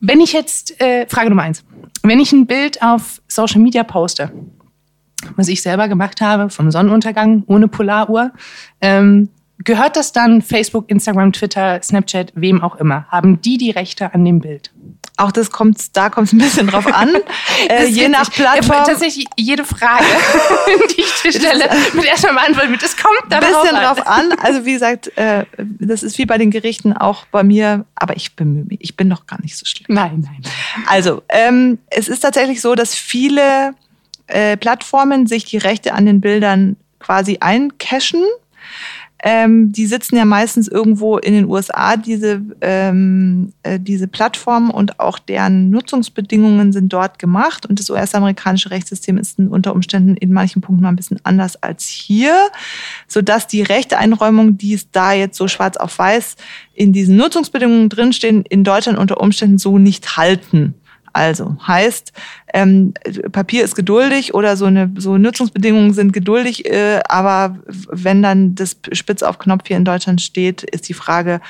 [0.00, 1.62] wenn ich jetzt, äh, Frage Nummer eins,
[2.02, 4.32] wenn ich ein Bild auf Social Media poste,
[5.36, 8.32] was ich selber gemacht habe, vom Sonnenuntergang ohne Polaruhr.
[8.80, 13.06] Ähm, gehört das dann Facebook, Instagram, Twitter, Snapchat, wem auch immer?
[13.08, 14.70] Haben die die Rechte an dem Bild?
[15.20, 17.10] Auch das kommt, da kommt es ein bisschen drauf an.
[17.68, 18.78] äh, je nach Plattform.
[18.78, 20.04] Ja, tatsächlich jede Frage,
[20.96, 22.82] die ich dir stelle, mit erstmal beantworten mit.
[22.82, 24.32] Es kommt da bisschen drauf an.
[24.42, 28.34] Also wie gesagt, äh, das ist wie bei den Gerichten auch bei mir, aber ich
[28.34, 28.78] bemühe mich.
[28.80, 29.88] Ich bin noch gar nicht so schlimm.
[29.90, 30.52] Nein, nein.
[30.86, 33.74] Also ähm, es ist tatsächlich so, dass viele
[34.30, 38.24] äh, Plattformen sich die Rechte an den Bildern quasi eincachen.
[39.22, 44.98] Ähm, die sitzen ja meistens irgendwo in den USA, diese, ähm, äh, diese Plattformen und
[44.98, 47.66] auch deren Nutzungsbedingungen sind dort gemacht.
[47.66, 51.86] Und das US-amerikanische Rechtssystem ist unter Umständen in manchen Punkten mal ein bisschen anders als
[51.86, 52.34] hier,
[53.08, 56.36] sodass die Rechteeinräumung, die es da jetzt so schwarz auf weiß
[56.74, 60.79] in diesen Nutzungsbedingungen drinstehen, in Deutschland unter Umständen so nicht halten.
[61.12, 62.12] Also heißt,
[62.54, 62.94] ähm,
[63.32, 67.58] Papier ist geduldig oder so eine so Nutzungsbedingungen sind geduldig, äh, aber
[67.88, 71.40] wenn dann das Spitz auf Knopf hier in Deutschland steht, ist die Frage,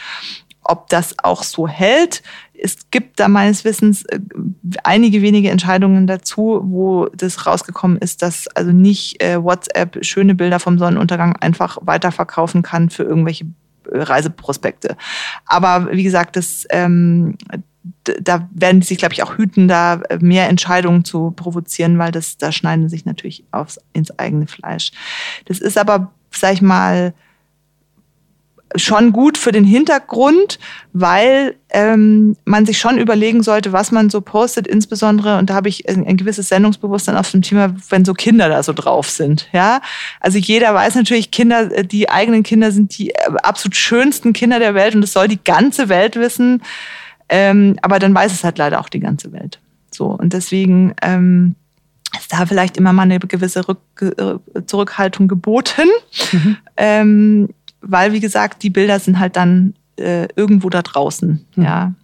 [0.62, 2.22] ob das auch so hält.
[2.62, 4.20] Es gibt da meines Wissens äh,
[4.84, 10.60] einige wenige Entscheidungen dazu, wo das rausgekommen ist, dass also nicht äh, WhatsApp schöne Bilder
[10.60, 13.46] vom Sonnenuntergang einfach weiterverkaufen kann für irgendwelche
[13.90, 14.96] äh, Reiseprospekte.
[15.46, 17.36] Aber wie gesagt, das, ähm,
[18.04, 22.12] da werden die sich, glaube ich, auch hüten, da äh, mehr Entscheidungen zu provozieren, weil
[22.12, 24.92] das, da schneiden sich natürlich aufs, ins eigene Fleisch.
[25.46, 27.14] Das ist aber, sag ich mal,
[28.76, 30.58] schon gut für den Hintergrund,
[30.92, 35.68] weil ähm, man sich schon überlegen sollte, was man so postet, insbesondere, und da habe
[35.68, 39.48] ich ein, ein gewisses Sendungsbewusstsein auf dem Thema, wenn so Kinder da so drauf sind.
[39.52, 39.80] Ja,
[40.20, 44.58] Also jeder weiß natürlich, Kinder, äh, die eigenen Kinder sind die äh, absolut schönsten Kinder
[44.58, 46.62] der Welt und das soll die ganze Welt wissen.
[47.30, 49.60] Ähm, aber dann weiß es halt leider auch die ganze Welt.
[49.92, 51.54] So, und deswegen ähm,
[52.18, 55.88] ist da vielleicht immer mal eine gewisse Rück äh, Zurückhaltung geboten.
[56.32, 56.56] Mhm.
[56.76, 57.48] Ähm,
[57.80, 61.46] weil, wie gesagt, die Bilder sind halt dann äh, irgendwo da draußen.
[61.54, 61.64] Mhm.
[61.64, 61.94] Ja.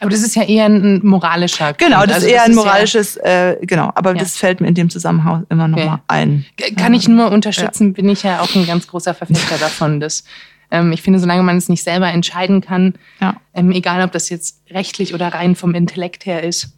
[0.00, 1.66] Aber das ist ja eher ein moralischer.
[1.66, 1.78] Grund.
[1.78, 3.90] Genau, das also ist eher das ein moralisches, ja äh, genau.
[3.94, 4.18] Aber ja.
[4.18, 5.86] das fällt mir in dem Zusammenhang immer noch okay.
[5.86, 6.46] mal ein.
[6.76, 7.92] Kann ich nur unterstützen, ja.
[7.92, 10.24] bin ich ja auch ein ganz großer Verfechter davon, dass
[10.70, 13.36] ähm, ich finde, solange man es nicht selber entscheiden kann, ja.
[13.54, 16.72] ähm, egal ob das jetzt rechtlich oder rein vom Intellekt her ist,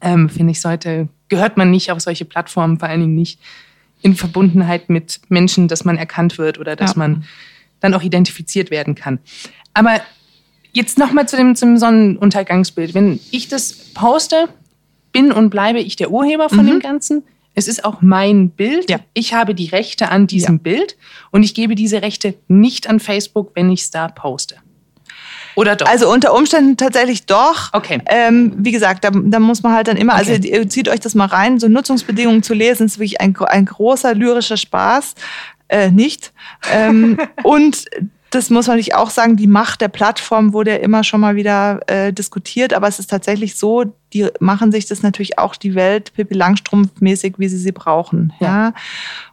[0.00, 3.40] ähm, finde ich, sollte, gehört man nicht auf solche Plattformen, vor allen Dingen nicht
[4.02, 6.98] in Verbundenheit mit Menschen, dass man erkannt wird oder dass ja.
[6.98, 7.24] man
[7.80, 9.18] dann auch identifiziert werden kann.
[9.74, 10.00] Aber
[10.72, 12.94] jetzt nochmal zu dem, zum Sonnenuntergangsbild.
[12.94, 14.48] Wenn ich das poste,
[15.12, 16.68] bin und bleibe ich der Urheber von mhm.
[16.68, 17.22] dem Ganzen.
[17.58, 18.88] Es ist auch mein Bild.
[18.88, 19.00] Ja.
[19.14, 20.62] Ich habe die Rechte an diesem ja.
[20.62, 20.96] Bild
[21.32, 24.58] und ich gebe diese Rechte nicht an Facebook, wenn ich es da poste.
[25.56, 25.88] Oder doch?
[25.88, 27.70] Also unter Umständen tatsächlich doch.
[27.72, 28.00] Okay.
[28.06, 30.56] Ähm, wie gesagt, da, da, muss man halt dann immer, also okay.
[30.56, 34.14] also zieht euch das mal rein, so Nutzungsbedingungen zu lesen, ist wirklich ein, ein großer
[34.14, 35.16] lyrischer Spaß.
[35.66, 36.32] Äh, nicht.
[36.72, 37.86] Ähm, und
[38.30, 41.36] das muss man nicht auch sagen, die Macht der Plattform wurde ja immer schon mal
[41.36, 45.74] wieder äh, diskutiert, aber es ist tatsächlich so, die machen sich das natürlich auch die
[45.74, 48.32] Welt Pippi Langstrumpf-mäßig, wie sie sie brauchen.
[48.40, 48.46] Ja.
[48.46, 48.74] ja.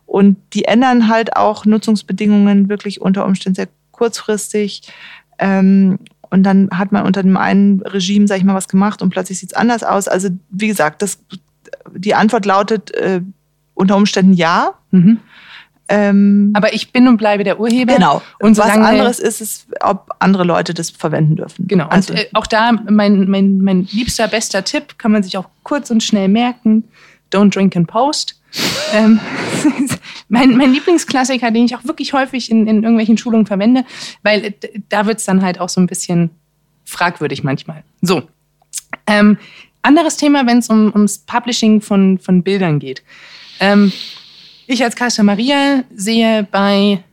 [0.06, 4.84] Und die ändern halt auch Nutzungsbedingungen wirklich unter Umständen sehr kurzfristig.
[5.39, 9.10] Ähm, und dann hat man unter dem einen Regime, sag ich mal, was gemacht und
[9.10, 10.08] plötzlich sieht es anders aus.
[10.08, 11.20] Also wie gesagt, das,
[11.93, 13.22] die Antwort lautet äh,
[13.74, 14.74] unter Umständen ja.
[14.91, 15.20] Mhm.
[15.88, 17.93] Ähm, Aber ich bin und bleibe der Urheber.
[17.93, 18.21] Genau.
[18.39, 21.67] Und was anderes ist es, ob andere Leute das verwenden dürfen.
[21.67, 21.88] Genau.
[21.88, 25.47] Also und, äh, auch da mein, mein, mein liebster, bester Tipp, kann man sich auch
[25.63, 26.86] kurz und schnell merken.
[27.31, 28.39] Don't drink and post.
[28.93, 29.19] ähm,
[30.29, 33.86] mein, mein Lieblingsklassiker, den ich auch wirklich häufig in, in irgendwelchen Schulungen verwende,
[34.23, 34.53] weil äh,
[34.89, 36.31] da wird es dann halt auch so ein bisschen
[36.86, 37.83] fragwürdig manchmal.
[38.01, 38.23] So.
[39.07, 39.38] Ähm,
[39.81, 43.03] anderes Thema, wenn es um, ums Publishing von, von Bildern geht.
[43.59, 43.91] Ähm,
[44.68, 47.03] ich als Kasta Maria sehe bei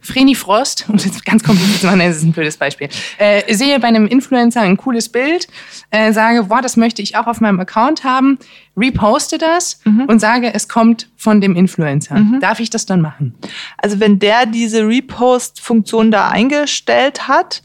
[0.00, 2.88] Vreni Frost, um es jetzt ganz kompliziert zu machen, das ist ein blödes Beispiel,
[3.18, 5.48] äh, sehe bei einem Influencer ein cooles Bild,
[5.90, 8.38] äh, sage, boah, das möchte ich auch auf meinem Account haben,
[8.76, 10.04] reposte das mhm.
[10.04, 12.16] und sage, es kommt von dem Influencer.
[12.16, 12.40] Mhm.
[12.40, 13.34] Darf ich das dann machen?
[13.76, 17.62] Also wenn der diese Repost-Funktion da eingestellt hat,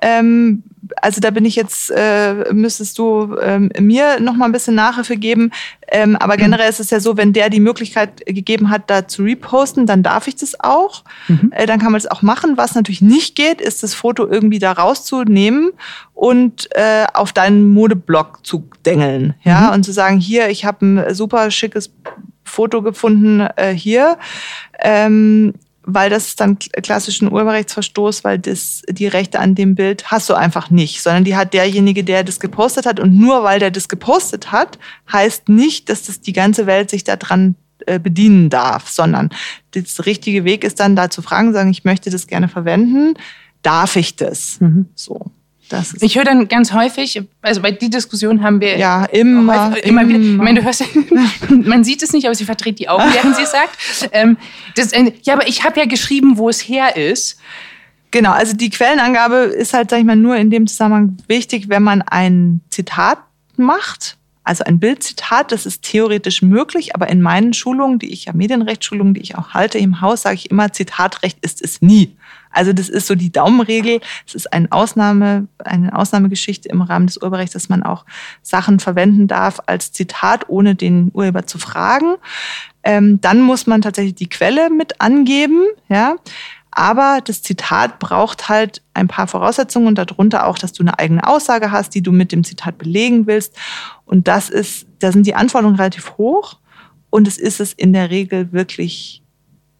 [0.00, 0.62] ähm,
[1.02, 5.16] also da bin ich jetzt, äh, müsstest du ähm, mir noch mal ein bisschen Nachhilfe
[5.16, 5.50] geben.
[5.88, 6.42] Ähm, aber mhm.
[6.42, 10.04] generell ist es ja so, wenn der die Möglichkeit gegeben hat, da zu reposten, dann
[10.04, 11.02] darf ich das auch.
[11.26, 11.52] Mhm.
[11.54, 12.56] Äh, dann kann man das auch machen.
[12.56, 15.72] Was natürlich nicht geht, ist das Foto irgendwie da rauszunehmen
[16.14, 19.34] und äh, auf deinen Modeblog zu dengeln.
[19.42, 19.74] Ja, mhm.
[19.74, 21.92] und zu sagen, hier, ich habe ein super schickes
[22.44, 24.18] Foto gefunden äh, hier.
[24.80, 25.54] Ähm,
[25.84, 30.34] weil das ist dann klassischen Urheberrechtsverstoß, weil das, die Rechte an dem Bild hast du
[30.34, 33.00] einfach nicht, sondern die hat derjenige, der das gepostet hat.
[33.00, 34.78] Und nur weil der das gepostet hat,
[35.12, 37.56] heißt nicht, dass das die ganze Welt sich daran
[37.86, 39.30] äh, bedienen darf, sondern
[39.72, 43.14] das richtige Weg ist dann da zu fragen, sagen, ich möchte das gerne verwenden,
[43.62, 44.60] darf ich das?
[44.60, 44.86] Mhm.
[44.94, 45.30] So
[46.00, 50.06] ich höre dann ganz häufig, also bei die Diskussion haben wir ja immer, häufig, immer,
[50.08, 50.18] wieder.
[50.18, 50.84] Ich meine, du hörst,
[51.48, 53.78] man sieht es nicht, aber sie verdreht die Augen, während sie es sagt.
[54.12, 54.36] Ähm,
[54.76, 57.38] das, äh, ja, aber ich habe ja geschrieben, wo es her ist.
[58.10, 61.82] Genau, also die Quellenangabe ist halt, sag ich mal, nur in dem Zusammenhang wichtig, wenn
[61.82, 63.18] man ein Zitat
[63.56, 64.18] macht.
[64.44, 69.14] Also ein Bildzitat, das ist theoretisch möglich, aber in meinen Schulungen, die ich ja Medienrechtsschulungen,
[69.14, 72.16] die ich auch halte im Haus, sage ich immer, Zitatrecht ist es nie.
[72.50, 74.00] Also das ist so die Daumenregel.
[74.26, 78.04] Es ist eine Ausnahme, eine Ausnahmegeschichte im Rahmen des Urheberrechts, dass man auch
[78.42, 82.16] Sachen verwenden darf als Zitat, ohne den Urheber zu fragen.
[82.84, 86.16] Ähm, dann muss man tatsächlich die Quelle mit angeben, ja.
[86.72, 91.26] Aber das Zitat braucht halt ein paar Voraussetzungen und darunter auch, dass du eine eigene
[91.26, 93.56] Aussage hast, die du mit dem Zitat belegen willst.
[94.06, 96.58] Und das ist, da sind die Anforderungen relativ hoch
[97.10, 99.22] und es ist es in der Regel wirklich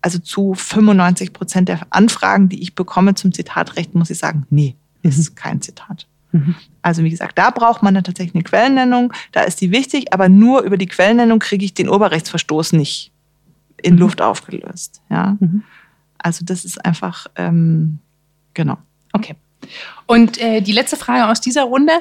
[0.03, 4.75] also zu 95 Prozent der Anfragen, die ich bekomme zum Zitatrecht, muss ich sagen, nee,
[5.03, 5.35] ist mhm.
[5.37, 6.07] kein Zitat.
[6.33, 6.57] Mhm.
[6.83, 10.29] Also wie gesagt, da braucht man dann tatsächlich eine Quellennennung, da ist die wichtig, aber
[10.29, 13.13] nur über die Quellennennung kriege ich den Urheberrechtsverstoß nicht
[13.81, 14.01] in mhm.
[14.01, 15.01] Luft aufgelöst.
[15.09, 15.39] Ja?
[16.23, 17.99] Also das ist einfach, ähm,
[18.55, 18.79] genau.
[19.13, 19.35] Okay.
[20.07, 21.93] Und äh, die letzte Frage aus dieser Runde,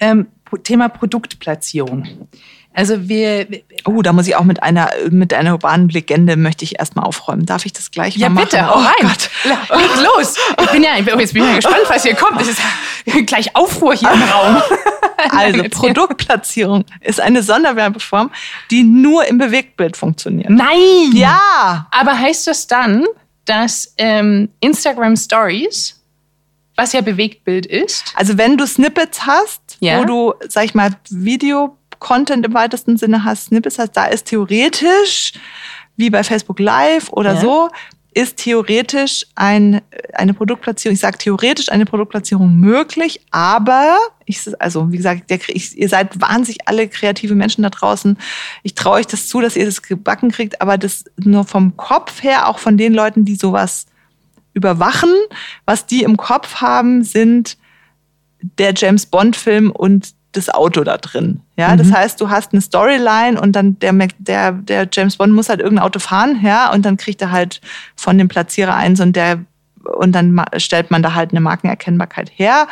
[0.00, 0.26] ähm,
[0.62, 2.28] Thema Produktplatzierung.
[2.72, 3.46] Also wir.
[3.84, 7.46] Oh, da muss ich auch mit einer mit einer urbanen Legende möchte ich erstmal aufräumen.
[7.46, 8.48] Darf ich das gleich ja, mal machen?
[8.52, 8.94] Ja bitte, oh, rein.
[9.02, 9.30] Gott.
[9.78, 10.36] Leg los.
[10.60, 12.40] Ich bin ja, jetzt bin ich ja gespannt, was hier kommt.
[12.40, 12.60] Es ist
[13.26, 14.62] gleich Aufruhr hier im Raum.
[15.30, 18.30] Also Produktplatzierung ist eine Sonderwerbeform,
[18.70, 20.50] die nur im Bewegtbild funktioniert.
[20.50, 21.12] Nein.
[21.12, 21.86] Ja.
[21.90, 23.06] Aber heißt das dann,
[23.44, 26.00] dass ähm, Instagram Stories
[26.76, 28.04] was ja Bewegtbild ist.
[28.16, 30.00] Also wenn du Snippets hast, ja.
[30.00, 34.26] wo du, sag ich mal, Video Content im weitesten Sinne hast, Snippets hast, da ist
[34.26, 35.32] theoretisch,
[35.96, 37.40] wie bei Facebook Live oder ja.
[37.40, 37.70] so,
[38.14, 39.80] ist theoretisch ein,
[40.12, 45.76] eine Produktplatzierung, ich sage theoretisch eine Produktplatzierung möglich, aber ich, also wie gesagt, der, ich,
[45.76, 48.16] ihr seid wahnsinnig alle kreative Menschen da draußen.
[48.62, 52.22] Ich traue euch das zu, dass ihr das gebacken kriegt, aber das nur vom Kopf
[52.22, 53.86] her, auch von den Leuten, die sowas
[54.52, 55.12] überwachen,
[55.66, 57.58] was die im Kopf haben, sind
[58.40, 61.40] der James Bond Film und das Auto da drin.
[61.56, 61.78] Ja, mhm.
[61.78, 65.60] das heißt, du hast eine Storyline und dann der, der, der James Bond muss halt
[65.60, 67.60] irgendein Auto fahren, ja, und dann kriegt er halt
[67.96, 69.40] von dem Platzierer eins und der
[69.98, 72.68] und dann stellt man da halt eine Markenerkennbarkeit her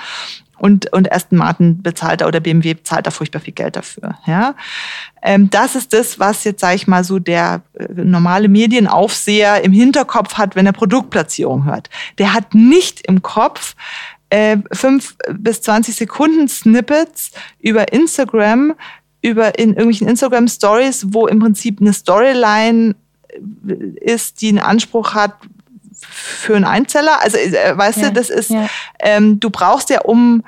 [0.63, 4.17] und, und Aston Martin bezahlt da oder BMW zahlt da furchtbar viel Geld dafür.
[4.27, 4.55] Ja?
[5.21, 9.73] Ähm, das ist das, was jetzt, sage ich mal, so der äh, normale Medienaufseher im
[9.73, 11.91] Hinterkopf hat, wenn er Produktplatzierung hört.
[12.19, 13.75] Der hat nicht im Kopf,
[14.33, 18.75] äh, fünf bis zwanzig Sekunden Snippets über Instagram,
[19.21, 22.95] über in irgendwelchen Instagram Stories, wo im Prinzip eine Storyline
[23.29, 25.35] äh, ist, die einen Anspruch hat,
[26.01, 27.21] für einen Einzeller.
[27.21, 28.69] Also, äh, weißt ja, du, das ist, ja.
[29.01, 30.43] ähm, du brauchst ja, um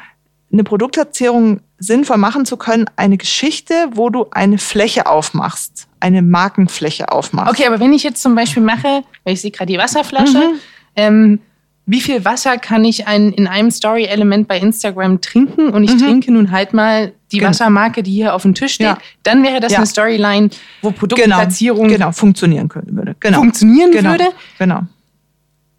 [0.51, 7.13] eine Produktplatzierung sinnvoll machen zu können, eine Geschichte, wo du eine Fläche aufmachst, eine Markenfläche
[7.13, 7.53] aufmachst.
[7.53, 10.61] Okay, aber wenn ich jetzt zum Beispiel mache, weil ich sehe gerade die Wasserflasche, mhm.
[10.97, 11.41] ähm,
[11.87, 15.69] wie viel Wasser kann ich ein, in einem Story-Element bei Instagram trinken?
[15.69, 15.99] Und ich mhm.
[15.99, 17.51] trinke nun halt mal die genau.
[17.51, 18.87] Wassermarke, die hier auf dem Tisch steht.
[18.87, 18.99] Ja.
[19.23, 19.79] Dann wäre das ja.
[19.79, 20.49] eine Storyline,
[20.81, 20.99] wo genau.
[20.99, 23.17] Produktplatzierung genau, genau funktionieren würde.
[23.21, 23.39] Genau.
[23.39, 24.11] Funktionieren genau.
[24.11, 24.29] würde.
[24.59, 24.81] Genau.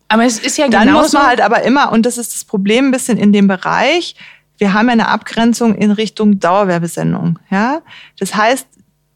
[0.07, 2.87] Aber es ist ja Dann muss man halt aber immer, und das ist das Problem
[2.87, 4.15] ein bisschen in dem Bereich,
[4.57, 7.39] wir haben ja eine Abgrenzung in Richtung Dauerwerbesendung.
[7.49, 7.81] Ja?
[8.19, 8.67] Das heißt,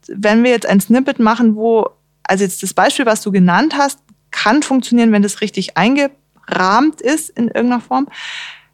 [0.08, 1.88] wenn wir jetzt ein Snippet machen, wo,
[2.24, 4.00] also jetzt das Beispiel, was du genannt hast,
[4.32, 5.78] kann funktionieren, wenn das richtig
[6.50, 8.08] eingerahmt ist in irgendeiner Form.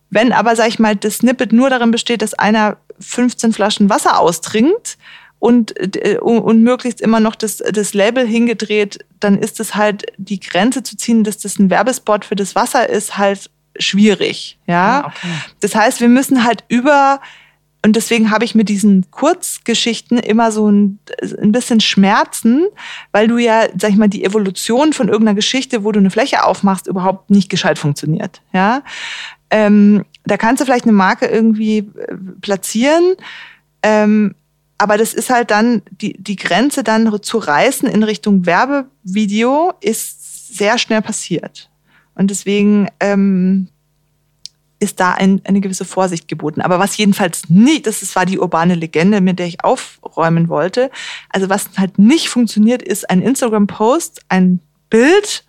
[0.10, 4.20] Wenn aber, sag ich mal, das Snippet nur darin besteht, dass einer 15 Flaschen Wasser
[4.20, 4.98] austrinkt,
[5.38, 10.40] und, äh, und möglichst immer noch das, das Label hingedreht, dann ist es halt die
[10.40, 14.58] Grenze zu ziehen, dass das ein Werbespot für das Wasser ist, halt schwierig.
[14.66, 14.74] Ja.
[14.74, 15.28] ja okay.
[15.60, 17.20] Das heißt, wir müssen halt über
[17.86, 22.66] und deswegen habe ich mit diesen Kurzgeschichten immer so ein, ein bisschen Schmerzen,
[23.12, 26.46] weil du ja, sag ich mal, die Evolution von irgendeiner Geschichte, wo du eine Fläche
[26.46, 28.42] aufmachst, überhaupt nicht gescheit funktioniert.
[28.54, 28.82] Ja,
[29.52, 33.18] ähm, da kannst du vielleicht eine Marke irgendwie äh, platzieren.
[33.84, 34.34] Ähm,
[34.80, 40.58] aber das ist halt dann, die, die Grenze dann zu reißen in Richtung Werbevideo ist
[40.58, 41.70] sehr schnell passiert.
[42.16, 43.68] Und deswegen ähm,
[44.86, 46.62] ist da ein, eine gewisse Vorsicht geboten.
[46.62, 50.92] Aber was jedenfalls nicht, das war die urbane Legende, mit der ich aufräumen wollte.
[51.30, 54.60] Also was halt nicht funktioniert, ist ein Instagram-Post, ein
[54.90, 55.45] Bild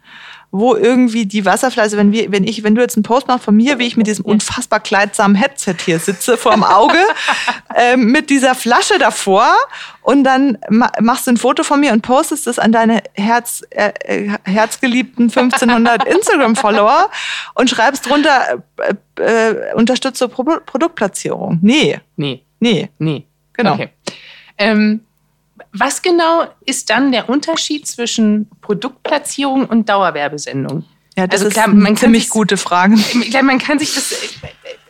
[0.59, 3.45] wo irgendwie die Wasserflasche, also wenn wir, wenn ich, wenn du jetzt einen Post machst
[3.45, 6.99] von mir, wie ich mit diesem unfassbar kleidsamen Headset hier sitze vorm Auge,
[7.75, 9.47] äh, mit dieser Flasche davor
[10.03, 10.59] und dann
[11.01, 15.25] machst du ein Foto von mir und postest es an deine Herz, äh, äh herzgeliebten
[15.25, 17.11] 1500 Instagram-Follower
[17.55, 21.59] und schreibst drunter, äh, äh, unterstütze Pro Produktplatzierung.
[21.61, 22.01] Nee.
[22.17, 22.43] Nee.
[22.61, 22.89] Nee.
[22.99, 23.27] Nee.
[23.53, 23.75] Genau.
[23.75, 23.89] Okay.
[24.59, 25.01] Ähm,
[25.73, 30.85] was genau ist dann der Unterschied zwischen Produktplatzierung und Dauerwerbesendung?
[31.17, 32.95] Ja, das also klar, ist eine ziemlich gute Frage.
[33.23, 34.15] Ich glaube, man kann sich das,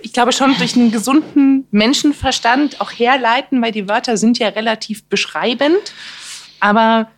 [0.00, 5.04] ich glaube schon durch einen gesunden Menschenverstand auch herleiten, weil die Wörter sind ja relativ
[5.04, 5.92] beschreibend.
[6.58, 7.08] Aber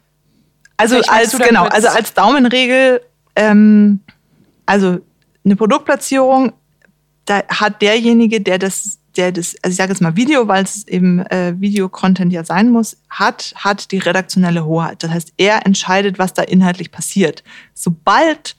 [0.76, 3.00] also als genau, also als Daumenregel,
[3.34, 4.00] ähm,
[4.66, 4.98] also
[5.44, 6.52] eine Produktplatzierung,
[7.24, 10.86] da hat derjenige, der das der das, also ich sage jetzt mal Video, weil es
[10.86, 15.02] eben äh, Videocontent ja sein muss, hat, hat die redaktionelle Hoheit.
[15.02, 17.42] Das heißt, er entscheidet, was da inhaltlich passiert.
[17.74, 18.56] Sobald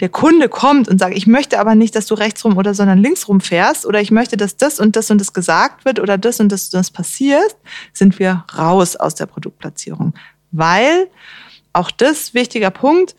[0.00, 3.40] der Kunde kommt und sagt, ich möchte aber nicht, dass du rechtsrum oder sondern linksrum
[3.40, 6.50] fährst oder ich möchte, dass das und das und das gesagt wird oder das und
[6.50, 7.54] das und das passiert,
[7.92, 10.14] sind wir raus aus der Produktplatzierung.
[10.50, 11.08] Weil,
[11.74, 13.14] auch das wichtiger Punkt,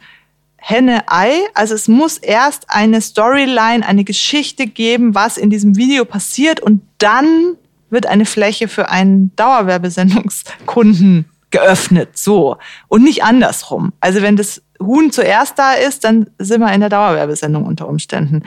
[0.61, 1.41] Henne-Ei.
[1.53, 6.81] Also es muss erst eine Storyline, eine Geschichte geben, was in diesem Video passiert und
[6.99, 7.57] dann
[7.89, 12.17] wird eine Fläche für einen Dauerwerbesendungskunden geöffnet.
[12.17, 12.57] So.
[12.87, 13.91] Und nicht andersrum.
[13.99, 18.43] Also wenn das Huhn zuerst da ist, dann sind wir in der Dauerwerbesendung unter Umständen.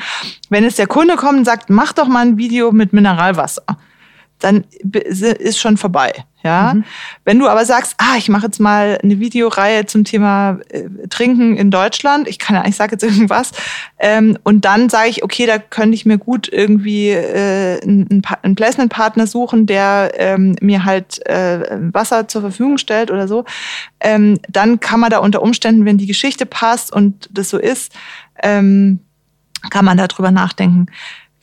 [0.48, 3.64] Wenn jetzt der Kunde kommt und sagt, mach doch mal ein Video mit Mineralwasser,
[4.44, 6.12] dann ist schon vorbei.
[6.42, 6.84] Ja, mhm.
[7.24, 11.56] wenn du aber sagst, ah, ich mache jetzt mal eine Videoreihe zum Thema äh, Trinken
[11.56, 13.52] in Deutschland, ich kann, ich sage jetzt irgendwas,
[13.98, 18.54] ähm, und dann sage ich, okay, da könnte ich mir gut irgendwie äh, einen, einen
[18.56, 23.46] Placement-Partner suchen, der ähm, mir halt äh, Wasser zur Verfügung stellt oder so,
[24.00, 27.94] ähm, dann kann man da unter Umständen, wenn die Geschichte passt und das so ist,
[28.42, 28.98] ähm,
[29.70, 30.88] kann man darüber nachdenken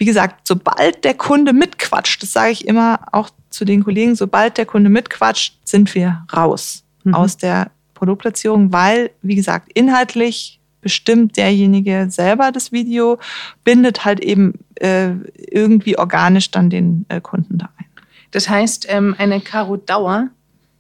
[0.01, 4.57] wie gesagt, sobald der Kunde mitquatscht, das sage ich immer auch zu den Kollegen, sobald
[4.57, 7.13] der Kunde mitquatscht, sind wir raus mhm.
[7.13, 13.19] aus der Produktplatzierung, weil, wie gesagt, inhaltlich bestimmt derjenige selber das Video,
[13.63, 17.85] bindet halt eben äh, irgendwie organisch dann den äh, Kunden da ein.
[18.31, 20.29] Das heißt, ähm, eine Caro Dauer,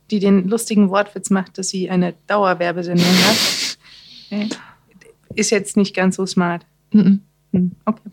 [0.09, 3.77] die den lustigen Wortwitz macht, dass sie eine Dauerwerbesendung hat,
[4.31, 4.49] äh,
[5.35, 6.65] ist jetzt nicht ganz so smart.
[6.91, 7.21] Mhm.
[7.85, 8.09] Okay.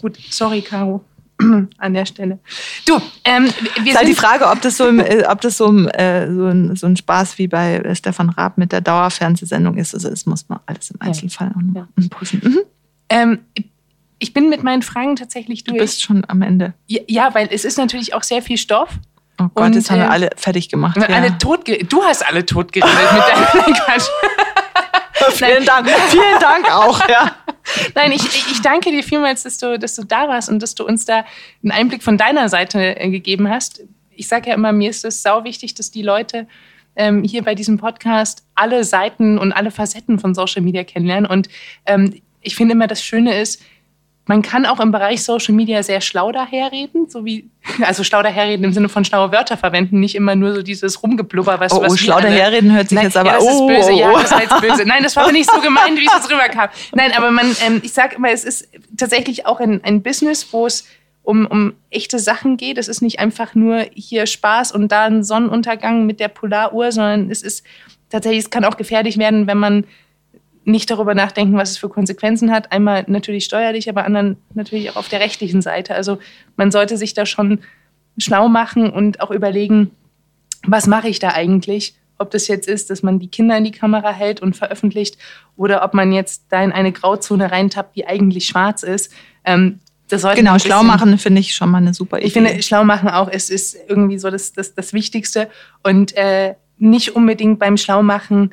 [0.00, 1.04] Gut, sorry, Caro.
[1.78, 2.38] an der Stelle.
[2.86, 3.48] Du, ähm,
[3.82, 6.46] wir ist halt die Frage, ob das so, im, äh, ob das so, äh, so,
[6.46, 9.94] ein, so ein Spaß wie bei äh, Stefan Raab mit der Dauerfernsehsendung ist.
[9.94, 11.82] Also das muss man alles im Einzelfall ja.
[11.82, 12.40] auch prüfen.
[12.44, 12.58] Mhm.
[13.08, 13.38] Ähm,
[14.18, 15.78] ich bin mit meinen Fragen tatsächlich durch.
[15.78, 16.74] Du bist schon am Ende.
[16.86, 18.90] Ja, ja weil es ist natürlich auch sehr viel Stoff.
[19.40, 20.98] Oh Gott, und, jetzt haben wir äh, alle fertig gemacht.
[20.98, 21.04] Ja.
[21.04, 24.06] Alle tot du hast alle totgeredet mit deinem Quatsch.
[25.32, 25.88] Vielen Dank.
[25.88, 27.36] Vielen Dank auch, ja.
[27.94, 30.86] Nein, ich, ich danke dir vielmals, dass du, dass du da warst und dass du
[30.86, 31.24] uns da
[31.62, 33.82] einen Einblick von deiner Seite äh, gegeben hast.
[34.10, 36.46] Ich sage ja immer, mir ist es sau wichtig, dass die Leute
[36.96, 41.30] ähm, hier bei diesem Podcast alle Seiten und alle Facetten von Social Media kennenlernen.
[41.30, 41.48] Und
[41.86, 43.62] ähm, ich finde immer, das Schöne ist,
[44.30, 47.50] man kann auch im Bereich Social Media sehr schlau daherreden, so wie,
[47.82, 51.58] also schlau daherreden im Sinne von schlaue Wörter verwenden, nicht immer nur so dieses Rumgeblubber,
[51.58, 53.76] was oh, was oh, schlau daherreden hört sich Nein, jetzt aber, ja, das oh, ist
[53.76, 54.84] böse, ja, das war jetzt böse.
[54.86, 56.68] Nein, das war aber nicht so gemeint, wie es jetzt rüberkam.
[56.94, 60.64] Nein, aber man, ähm, ich sage immer, es ist tatsächlich auch ein, ein Business, wo
[60.64, 60.86] es
[61.24, 62.78] um, um echte Sachen geht.
[62.78, 67.32] Es ist nicht einfach nur hier Spaß und da ein Sonnenuntergang mit der Polaruhr, sondern
[67.32, 67.66] es ist
[68.10, 69.86] tatsächlich, es kann auch gefährlich werden, wenn man
[70.64, 72.72] nicht darüber nachdenken, was es für Konsequenzen hat.
[72.72, 75.94] Einmal natürlich steuerlich, aber anderen natürlich auch auf der rechtlichen Seite.
[75.94, 76.18] Also
[76.56, 77.60] man sollte sich da schon
[78.18, 79.90] schlau machen und auch überlegen,
[80.66, 81.94] was mache ich da eigentlich?
[82.18, 85.16] Ob das jetzt ist, dass man die Kinder in die Kamera hält und veröffentlicht
[85.56, 89.10] oder ob man jetzt da in eine Grauzone reintappt, die eigentlich schwarz ist.
[89.44, 92.26] Ähm, das sollte genau, schlau machen finde ich schon mal eine super Idee.
[92.26, 95.48] Ich finde, schlau machen auch, es ist irgendwie so das, das, das Wichtigste
[95.82, 98.52] und äh, nicht unbedingt beim Schlaumachen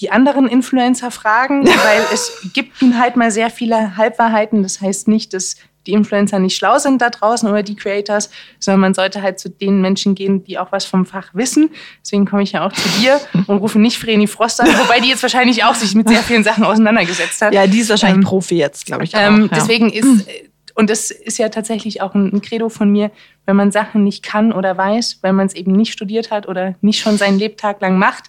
[0.00, 4.62] die anderen Influencer fragen, weil es gibt ihnen halt mal sehr viele Halbwahrheiten.
[4.62, 8.80] Das heißt nicht, dass die Influencer nicht schlau sind da draußen oder die Creators, sondern
[8.80, 11.70] man sollte halt zu den Menschen gehen, die auch was vom Fach wissen.
[12.02, 15.08] Deswegen komme ich ja auch zu dir und rufe nicht Vreni Frost an, wobei die
[15.08, 17.54] jetzt wahrscheinlich auch sich mit sehr vielen Sachen auseinandergesetzt hat.
[17.54, 19.12] Ja, die ist wahrscheinlich ähm, Profi jetzt, glaube ich.
[19.14, 19.58] Ähm, ja.
[19.58, 20.26] Deswegen ist,
[20.74, 23.10] und das ist ja tatsächlich auch ein Credo von mir,
[23.46, 26.74] wenn man Sachen nicht kann oder weiß, weil man es eben nicht studiert hat oder
[26.80, 28.24] nicht schon seinen Lebtag lang macht,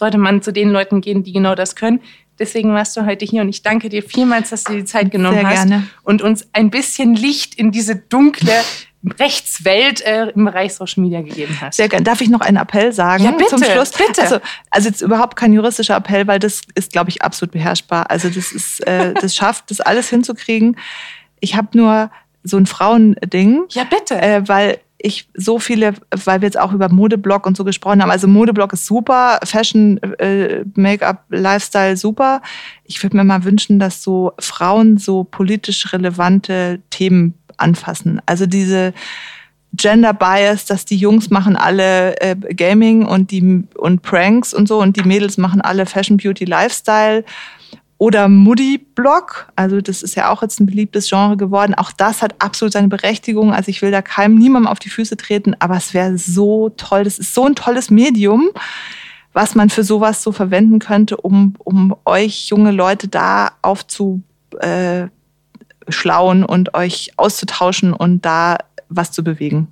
[0.00, 2.00] sollte man zu den Leuten gehen, die genau das können.
[2.38, 5.38] Deswegen warst du heute hier und ich danke dir vielmals, dass du die Zeit genommen
[5.40, 5.86] Sehr hast gerne.
[6.02, 8.54] und uns ein bisschen Licht in diese dunkle
[9.18, 11.76] Rechtswelt äh, im Bereich Social Media gegeben hast.
[11.76, 12.02] Sehr gerne.
[12.02, 13.92] Darf ich noch einen Appell sagen ja, bitte, zum Schluss?
[13.92, 14.22] Bitte.
[14.22, 14.38] Also,
[14.70, 18.10] also jetzt überhaupt kein juristischer Appell, weil das ist, glaube ich, absolut beherrschbar.
[18.10, 20.76] Also das ist, äh, das schafft, das alles hinzukriegen.
[21.40, 22.10] Ich habe nur
[22.42, 23.64] so ein Frauending.
[23.70, 24.20] Ja, bitte.
[24.20, 28.10] Äh, weil ich so viele, weil wir jetzt auch über Modeblog und so gesprochen haben.
[28.10, 32.42] Also Modeblog ist super, Fashion, äh, Make-up, Lifestyle super.
[32.84, 38.20] Ich würde mir mal wünschen, dass so Frauen so politisch relevante Themen anfassen.
[38.26, 38.92] Also diese
[39.72, 44.80] Gender Bias, dass die Jungs machen alle äh, Gaming und die und Pranks und so
[44.80, 47.24] und die Mädels machen alle Fashion, Beauty, Lifestyle
[48.00, 49.52] oder Moody-Blog.
[49.56, 51.74] Also das ist ja auch jetzt ein beliebtes Genre geworden.
[51.74, 53.52] Auch das hat absolut seine Berechtigung.
[53.52, 57.04] Also ich will da keinem, niemandem auf die Füße treten, aber es wäre so toll.
[57.04, 58.48] Das ist so ein tolles Medium,
[59.34, 64.22] was man für sowas so verwenden könnte, um, um euch junge Leute da aufzuschlauen
[66.42, 68.56] äh, und euch auszutauschen und da
[68.88, 69.68] was zu bewegen.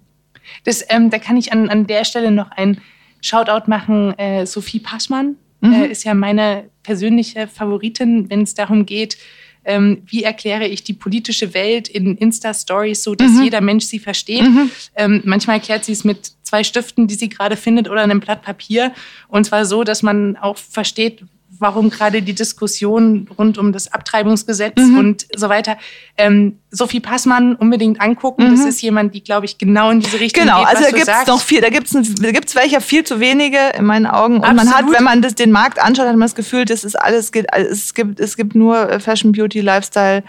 [0.65, 2.79] Das, ähm, da kann ich an, an der Stelle noch ein
[3.23, 4.19] Shoutout machen.
[4.19, 5.73] Äh, Sophie Passmann mhm.
[5.73, 9.17] äh, ist ja meine persönliche Favoritin, wenn es darum geht,
[9.65, 13.45] ähm, wie erkläre ich die politische Welt in Insta-Stories so, dass mhm.
[13.45, 14.43] jeder Mensch sie versteht.
[14.43, 14.71] Mhm.
[14.95, 18.43] Ähm, manchmal erklärt sie es mit zwei Stiften, die sie gerade findet, oder einem Blatt
[18.43, 18.93] Papier.
[19.29, 21.23] Und zwar so, dass man auch versteht,
[21.61, 24.99] warum gerade die Diskussion rund um das Abtreibungsgesetz mhm.
[24.99, 25.77] und so weiter.
[26.17, 28.51] Ähm, Sophie Passmann unbedingt angucken.
[28.51, 28.57] Mhm.
[28.57, 30.69] Das ist jemand, die, glaube ich, genau in diese Richtung genau, geht.
[30.69, 33.21] Genau, also da gibt es noch viel, da gibt es da gibt's welche viel zu
[33.21, 34.37] wenige in meinen Augen.
[34.37, 34.65] Und Absolut.
[34.65, 37.31] man hat, wenn man das, den Markt anschaut, hat man das Gefühl, das ist alles,
[37.53, 40.23] es gibt, es gibt nur äh, Fashion, Beauty, Lifestyle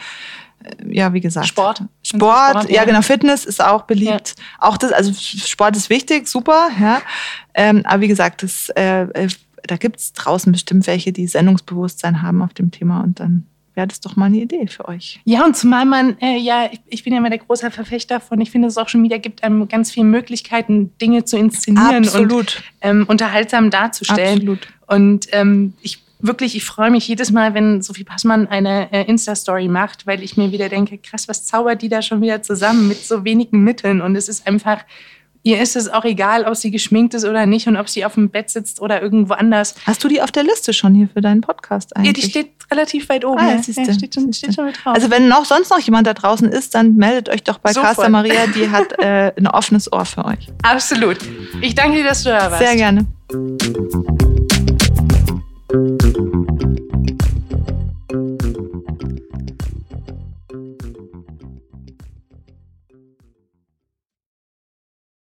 [0.63, 1.47] äh, ja, wie gesagt.
[1.47, 1.83] Sport.
[2.03, 2.77] Sport, Sport ja.
[2.77, 2.85] ja.
[2.85, 3.01] genau.
[3.01, 4.35] Fitness ist auch beliebt.
[4.37, 4.67] Ja.
[4.67, 7.01] Auch das, also Sport ist wichtig, super, ja.
[7.53, 9.29] Ähm, aber wie gesagt, das äh, äh
[9.67, 13.45] da gibt es draußen bestimmt welche, die Sendungsbewusstsein haben auf dem Thema und dann
[13.79, 15.21] wäre das doch mal eine Idee für euch.
[15.23, 18.41] Ja, und zumal man, äh, ja, ich, ich, bin ja immer der große Verfechter von,
[18.41, 22.33] ich finde, es auch schon wieder gibt einem ganz viele Möglichkeiten, Dinge zu inszenieren Absolut.
[22.33, 24.39] und ähm, unterhaltsam darzustellen.
[24.39, 24.67] Absolut.
[24.87, 29.67] Und ähm, ich wirklich, ich freue mich jedes Mal, wenn Sophie Passmann eine äh, Insta-Story
[29.67, 33.03] macht, weil ich mir wieder denke, krass, was zaubert die da schon wieder zusammen mit
[33.03, 34.01] so wenigen Mitteln?
[34.01, 34.83] Und es ist einfach
[35.43, 38.15] Ihr ist es auch egal, ob sie geschminkt ist oder nicht und ob sie auf
[38.15, 39.75] dem Bett sitzt oder irgendwo anders.
[39.85, 42.17] Hast du die auf der Liste schon hier für deinen Podcast eigentlich?
[42.17, 43.39] Ja, die steht relativ weit oben.
[43.39, 44.95] Ah, ja, ja, steht, schon, steht schon mit drauf.
[44.95, 47.81] Also wenn noch sonst noch jemand da draußen ist, dann meldet euch doch bei so
[47.81, 50.47] Casta Maria, die hat äh, ein offenes Ohr für euch.
[50.61, 51.17] Absolut.
[51.61, 52.59] Ich danke dir, dass du da warst.
[52.59, 53.05] Sehr gerne.